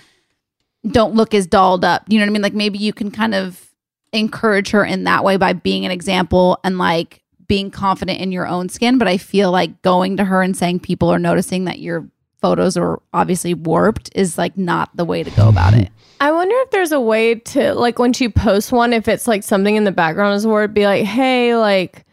[0.87, 2.03] don't look as dolled up.
[2.07, 2.41] You know what I mean?
[2.41, 3.69] Like maybe you can kind of
[4.13, 8.47] encourage her in that way by being an example and like being confident in your
[8.47, 11.79] own skin, but I feel like going to her and saying people are noticing that
[11.79, 12.07] your
[12.41, 15.89] photos are obviously warped is like not the way to go about it.
[16.19, 19.43] I wonder if there's a way to like when she posts one, if it's like
[19.43, 22.05] something in the background is it'd be like, hey, like,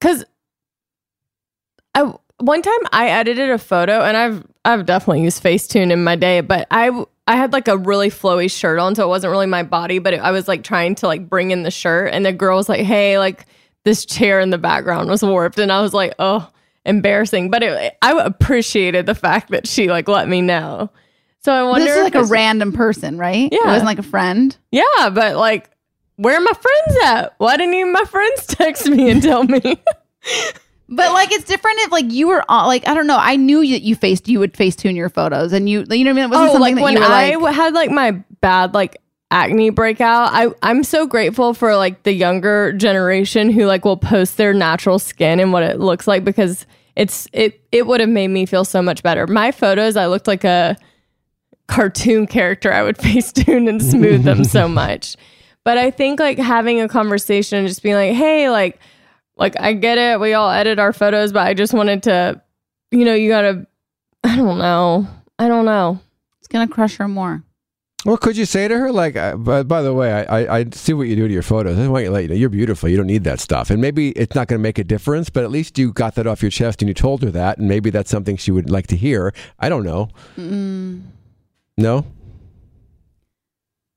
[0.00, 0.24] because
[1.94, 6.14] I one time I edited a photo and I've I've definitely used Facetune in my
[6.14, 9.46] day, but I I had like a really flowy shirt on, so it wasn't really
[9.46, 12.24] my body, but it, I was like trying to like bring in the shirt, and
[12.24, 13.46] the girl was like, hey, like
[13.84, 16.48] this chair in the background was warped, and I was like, oh,
[16.84, 20.90] embarrassing, but it, I appreciated the fact that she like let me know.
[21.40, 23.48] So I wonder this is if like a random person, right?
[23.52, 23.60] Yeah.
[23.60, 24.56] It wasn't like a friend.
[24.70, 25.70] Yeah, but like,
[26.16, 27.34] where are my friends at?
[27.38, 29.80] Why didn't even my friends text me and tell me?
[30.90, 33.60] But like it's different if like you were on like I don't know I knew
[33.60, 36.22] that you faced you would face tune your photos and you you know what I
[36.22, 38.12] mean it wasn't oh, something like that when you were I like had like my
[38.40, 38.96] bad like
[39.30, 44.36] acne breakout, I I'm so grateful for like the younger generation who like will post
[44.36, 46.66] their natural skin and what it looks like because
[46.96, 49.26] it's it it would have made me feel so much better.
[49.26, 50.76] My photos, I looked like a
[51.68, 52.72] cartoon character.
[52.72, 55.16] I would face tune and smooth them so much.
[55.64, 58.80] But I think like having a conversation and just being like, hey, like
[59.36, 62.42] like I get it, we all edit our photos, but I just wanted to,
[62.90, 63.66] you know, you gotta
[64.24, 65.06] I don't know.
[65.38, 66.00] I don't know.
[66.40, 67.44] it's gonna crush her more.
[68.08, 70.64] Well, could you say to her, like, uh, by, by the way, I, I, I
[70.72, 71.78] see what you do to your photos.
[71.78, 72.88] I want you to let you know you're beautiful.
[72.88, 73.68] You don't need that stuff.
[73.68, 76.26] And maybe it's not going to make a difference, but at least you got that
[76.26, 77.58] off your chest and you told her that.
[77.58, 79.34] And maybe that's something she would like to hear.
[79.58, 80.08] I don't know.
[81.76, 82.06] No?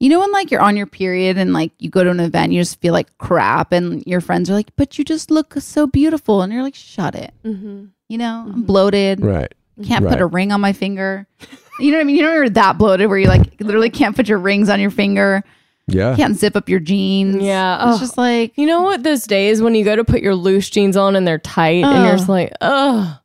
[0.02, 2.52] You know when like you're on your period and like you go to an event,
[2.52, 5.86] you just feel like crap, and your friends are like, "But you just look so
[5.88, 7.86] beautiful," and you're like, "Shut it." Mm-hmm.
[8.10, 9.24] You know, I'm bloated.
[9.24, 9.54] Right.
[9.86, 10.14] Can't Right.
[10.14, 11.28] put a ring on my finger.
[11.82, 12.16] You know what I mean?
[12.16, 14.92] You know you're that bloated where you like literally can't put your rings on your
[14.92, 15.44] finger.
[15.88, 16.16] Yeah.
[16.16, 17.44] Can't zip up your jeans.
[17.44, 17.90] Yeah.
[17.90, 18.00] it's Oh.
[18.00, 19.04] just like You know what?
[19.04, 22.06] Those days when you go to put your loose jeans on and they're tight, and
[22.06, 23.20] you're just like, oh,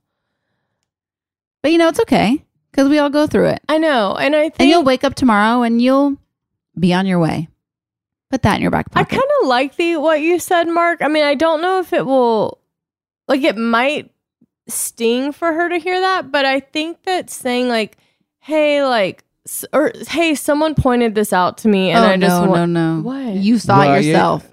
[1.63, 4.15] But you know it's okay because we all go through it, I know.
[4.17, 6.17] And I and you'll wake up tomorrow and you'll
[6.79, 7.49] be on your way.
[8.31, 9.13] Put that in your back pocket.
[9.13, 11.01] I kind of like the what you said, Mark.
[11.03, 12.59] I mean, I don't know if it will,
[13.29, 14.11] like, it might
[14.69, 17.97] sting for her to hear that, but I think that saying like,
[18.47, 22.43] "Hey, like," s- or "Hey, someone pointed this out to me," and oh I just
[22.43, 23.03] no, want, no, no.
[23.03, 23.35] What?
[23.37, 24.49] You saw Well, it yeah, yourself.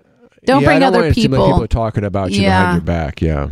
[0.46, 1.54] Don't Yeah, I bring other want it to seem like people.
[1.54, 2.60] people talking about you Yeah.
[2.62, 3.22] behind your back.
[3.22, 3.48] Yeah.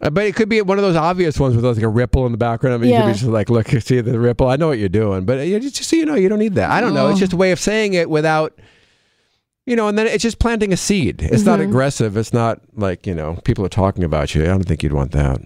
[0.00, 2.32] Uh, But it could be one of those obvious ones with like a ripple in
[2.32, 2.74] the background.
[2.74, 3.06] I mean, you could Yeah.
[3.12, 4.48] be just like, look, see the ripple.
[4.48, 6.54] I know what you're doing, but uh, just, just so you know, you don't need
[6.54, 6.70] that.
[6.70, 7.08] I don't know.
[7.08, 7.20] It's Oh.
[7.20, 8.58] just a way of saying it without,
[9.66, 11.22] you know, and then it's just planting a seed.
[11.22, 11.64] It's not Mhm.
[11.68, 12.16] aggressive.
[12.16, 14.42] It's not like you know people are talking about you.
[14.42, 15.40] I don't think you'd want that.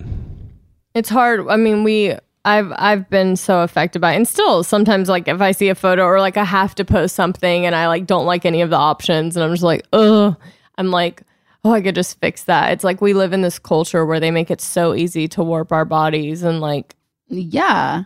[0.94, 1.46] It's hard.
[1.48, 2.14] I mean, we
[2.48, 4.16] I've I've been so affected by it.
[4.16, 7.14] and still sometimes like if I see a photo or like I have to post
[7.14, 10.34] something and I like don't like any of the options and I'm just like, ugh.
[10.78, 11.22] I'm like,
[11.64, 12.72] oh, I could just fix that.
[12.72, 15.72] It's like we live in this culture where they make it so easy to warp
[15.72, 16.96] our bodies and like
[17.28, 18.04] yeah.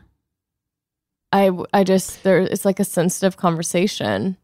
[1.30, 4.36] I I just there it's like a sensitive conversation.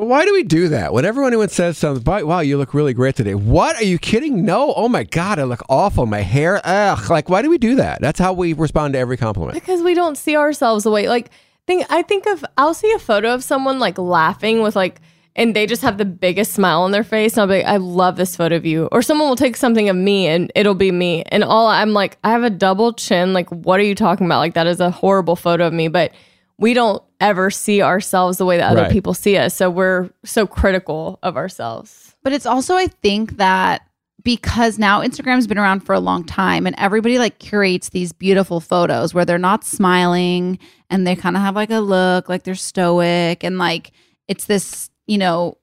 [0.00, 0.94] But why do we do that?
[0.94, 3.34] Whenever anyone says something, wow, you look really great today.
[3.34, 3.76] What?
[3.76, 4.46] Are you kidding?
[4.46, 4.72] No.
[4.72, 6.06] Oh my God, I look awful.
[6.06, 7.10] My hair, ugh.
[7.10, 8.00] Like, why do we do that?
[8.00, 9.52] That's how we respond to every compliment.
[9.52, 11.30] because we don't see ourselves the way like
[11.66, 15.02] think I think of I'll see a photo of someone like laughing with like
[15.36, 17.76] and they just have the biggest smile on their face and I'll be like, I
[17.76, 18.88] love this photo of you.
[18.92, 21.24] Or someone will take something of me and it'll be me.
[21.24, 23.34] And all I'm like, I have a double chin.
[23.34, 24.38] Like, what are you talking about?
[24.38, 25.88] Like that is a horrible photo of me.
[25.88, 26.12] But
[26.60, 28.92] we don't ever see ourselves the way that other Right.
[28.92, 29.54] people see us.
[29.54, 32.14] So we're so critical of ourselves.
[32.22, 33.82] But it's also, I think that
[34.22, 38.60] because now Instagram's been around for a long time and everybody like curates these beautiful
[38.60, 40.58] photos where they're not smiling
[40.90, 43.92] and they kind of have like a look like they're stoic and like
[44.28, 45.56] it's this, you know,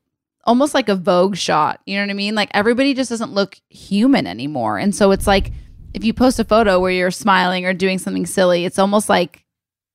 [0.46, 1.80] almost like a Vogue shot.
[1.86, 2.34] You know what I mean?
[2.34, 4.80] Like everybody just doesn't look human anymore.
[4.80, 5.52] And so it's like
[5.94, 9.44] if you post a photo where you're smiling or doing something silly, it's almost like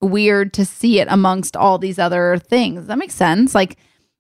[0.03, 2.87] weird to see it amongst all these other things.
[2.89, 3.55] That makes sense?
[3.55, 3.77] Like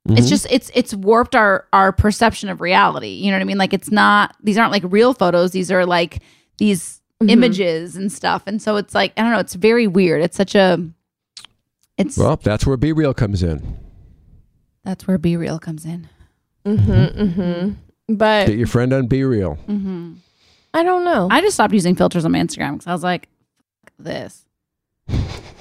[0.09, 3.11] it's just it's it's warped our our perception of reality.
[3.11, 3.59] You know what I mean?
[3.59, 5.53] Like it's not these aren't like real photos.
[5.53, 6.23] These are like
[6.59, 8.43] these images and stuff.
[8.47, 10.23] And so it's like I don't know, it's very weird.
[10.23, 10.85] It's such a
[11.99, 13.79] it's Well, that's where BeReal comes in.
[14.83, 16.09] that's where BeReal comes in.
[16.65, 17.23] Mm-hmm.
[17.23, 18.15] Mm-hmm.
[18.17, 19.57] But Get your friend on BeReal.
[19.67, 20.15] Mm-hmm.
[20.75, 21.29] I don't know.
[21.31, 23.29] I just stopped using filters on my Instagram because I was like,
[23.99, 24.45] this.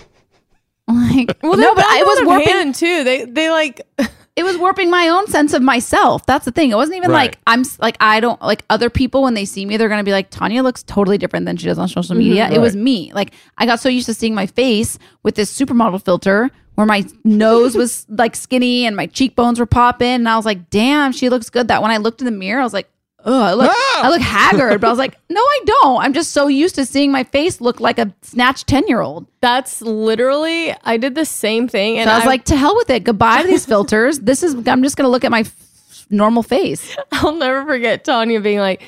[1.12, 3.04] like well, no, but I was warping hand too.
[3.04, 3.82] They they like
[4.36, 6.26] it was warping my own sense of myself.
[6.26, 6.72] That's the thing.
[6.72, 7.32] It wasn't even Right.
[7.32, 10.12] like I'm like I don't like other people when they see me, they're gonna be
[10.12, 12.30] like Tanya looks totally different than she does on social mm-hmm.
[12.30, 12.50] media.
[12.50, 13.12] It was me.
[13.14, 17.06] Like I got so used to seeing my face with this supermodel filter where my
[17.24, 21.30] nose was like skinny and my cheekbones were popping, and I was like, damn, she
[21.30, 21.68] looks good.
[21.68, 22.90] That when I looked in the mirror, I was like.
[23.24, 24.02] Oh, I look, ah!
[24.04, 26.02] I look haggard, but I was like, no, I don't.
[26.04, 29.28] I'm just so used to seeing my face look like a snatched 10 year old.
[29.42, 32.90] that's literally I did the same thing and And I was like, to hell with
[32.90, 33.04] it.
[33.04, 34.20] Goodbye to these filters.
[34.20, 36.96] This is, I'm just going to look at my f- normal face.
[37.12, 38.82] I'll never forget Tanya being like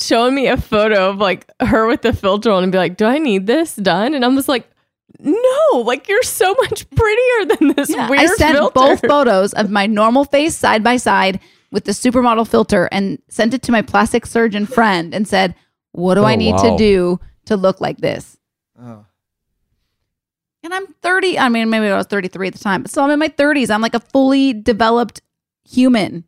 [0.00, 3.04] showing me a photo of like her with the filter on and be like, "Do
[3.06, 4.68] I need this done?" And I'm just like,
[5.20, 9.52] "No, like you're so much prettier than this Yeah, weird I sent filter." both photos
[9.54, 11.40] of my normal face side by side
[11.72, 15.54] with the supermodel filter and sent it to my plastic surgeon friend and said,
[15.92, 16.62] What do I Oh, need wow.
[16.70, 18.36] to do to look like this?
[18.80, 19.04] Oh.
[20.62, 21.38] And I'm 30.
[21.38, 23.70] I mean, maybe I was 33 at the time, but still, I'm in my 30s.
[23.70, 25.20] I'm like a fully developed
[25.68, 26.24] human.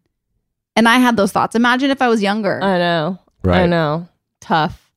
[0.76, 1.56] And I had those thoughts.
[1.56, 2.62] Imagine if I was younger.
[2.62, 3.62] I know, Right.
[3.62, 4.08] I know,
[4.40, 4.92] tough.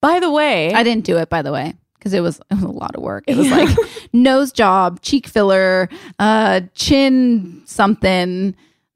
[0.00, 2.62] By the way, I didn't do it, by the way, because it was it was
[2.62, 3.24] a lot of work.
[3.26, 3.68] It was like
[4.14, 5.88] nose job, cheek filler,
[6.18, 8.54] uh, chin something.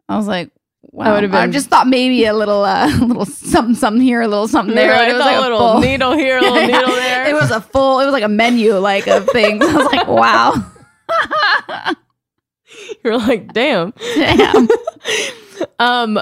[0.09, 0.51] I was like,
[0.93, 1.14] wow.
[1.14, 4.74] would've I just thought maybe a little, uh, little something, something here, a little something
[4.74, 4.93] there.
[4.94, 6.66] I It was like a little full- needle here, a little yeah.
[6.66, 7.27] needle there.
[7.27, 8.01] It was a full.
[8.01, 9.64] It was like a menu, like of things.
[9.64, 10.55] I was like, wow,
[13.05, 13.93] You're like, damn.
[14.14, 14.69] damn.
[15.78, 16.19] Um,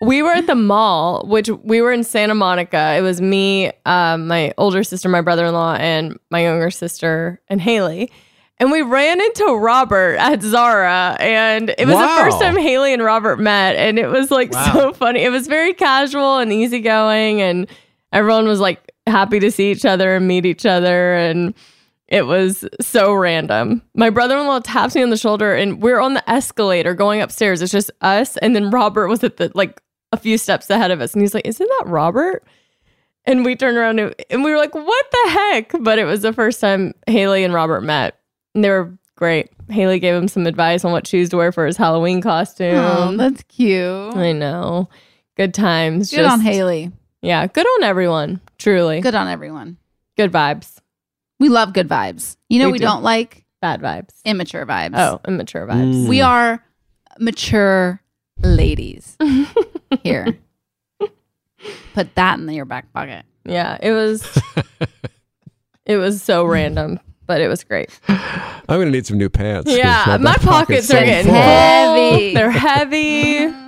[0.00, 2.94] we were at the mall, which we were in Santa Monica.
[2.98, 7.40] It was me, um, my older sister, my brother in law, and my younger sister,
[7.48, 8.10] and Hayley.
[8.58, 12.16] And we ran into Robert at Zara, and it was Wow.
[12.16, 15.22] the first time Hayley and Robert met, and it was like so funny.
[15.24, 17.66] It was very casual and easygoing, and
[18.12, 21.54] everyone was like happy to see each other and meet each other, and
[22.06, 23.82] it was so random.
[23.96, 27.20] My brother in law taps me on the shoulder, and we're on the escalator going
[27.20, 27.62] upstairs.
[27.62, 29.80] It's just us, and then Robert was at the like
[30.12, 32.44] a few steps ahead of us, and he's like, "Isn't that Robert?"
[33.24, 36.22] And we turned around and, and we were like, "What the heck?" But it was
[36.22, 38.18] the first time Hayley and Robert met,
[38.54, 39.50] and they were great.
[39.70, 42.74] Hayley gave him some advice on what shoes to wear for his Halloween costume.
[42.76, 44.16] Oh, that's cute.
[44.16, 44.88] I know,
[45.36, 46.10] good times.
[46.10, 46.90] Good on Hayley.
[47.22, 48.40] Yeah, good on everyone.
[48.58, 49.76] Truly, good, Good on everyone.
[50.16, 50.78] Good vibes.
[51.38, 52.36] We love good vibes.
[52.48, 52.84] You know, We we, do.
[52.84, 54.10] don't like Bad vibes.
[54.24, 54.94] immature vibes.
[54.98, 56.04] Oh, immature vibes.
[56.04, 56.08] Mm.
[56.08, 56.64] We are
[57.20, 58.00] mature
[58.42, 59.16] ladies
[60.02, 60.36] here.
[61.94, 63.24] Put that in your back pocket.
[63.44, 64.26] Yeah, it was
[65.86, 66.98] it was so random,
[67.32, 67.88] but it was great.
[68.08, 69.70] I'm going to need some new pants.
[69.74, 71.34] Yeah, my back pockets so are getting full.
[71.34, 72.34] Heavy.
[72.34, 73.54] They're heavy.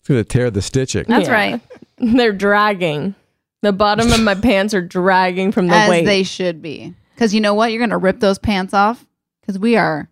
[0.00, 1.04] It's going to tear the stitching.
[1.06, 1.32] That's Yeah.
[1.34, 1.60] right.
[1.98, 3.14] They're dragging.
[3.62, 6.06] The bottom of my pants are dragging from the As weight.
[6.06, 6.94] they should be.
[7.14, 7.70] Because you know what?
[7.72, 9.04] You're going to rip those pants off
[9.42, 10.08] because we are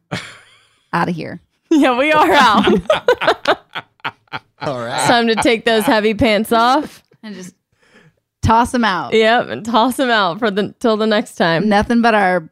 [0.92, 1.40] out of here.
[1.70, 2.66] yeah, we are out.
[4.60, 4.98] All right.
[4.98, 7.02] It's time to take those heavy pants off.
[7.22, 7.54] And just
[8.42, 9.14] toss them out.
[9.14, 11.68] Yep, and toss them out for the till the next time.
[11.70, 12.48] Nothing but our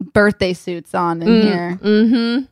[0.00, 1.78] birthday suits on in here.
[1.82, 2.44] Mm-hmm.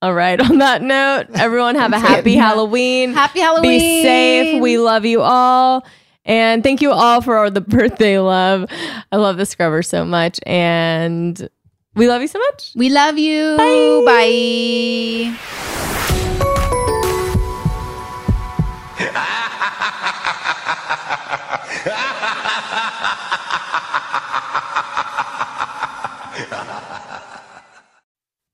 [0.00, 0.40] All right.
[0.50, 3.12] On that note, everyone have a happy Halloween.
[3.12, 3.80] Happy Halloween.
[3.80, 4.62] Be safe.
[4.62, 5.84] We love you all.
[6.24, 8.66] And thank you all for all the birthday love.
[9.10, 10.38] I love the scrubber so much.
[10.46, 11.48] And
[11.96, 12.70] We love you so much.
[12.76, 13.56] We love you.
[13.56, 14.02] Bye.
[14.06, 15.34] Bye.
[26.44, 27.37] ハハハハ。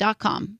[0.00, 0.59] P.com.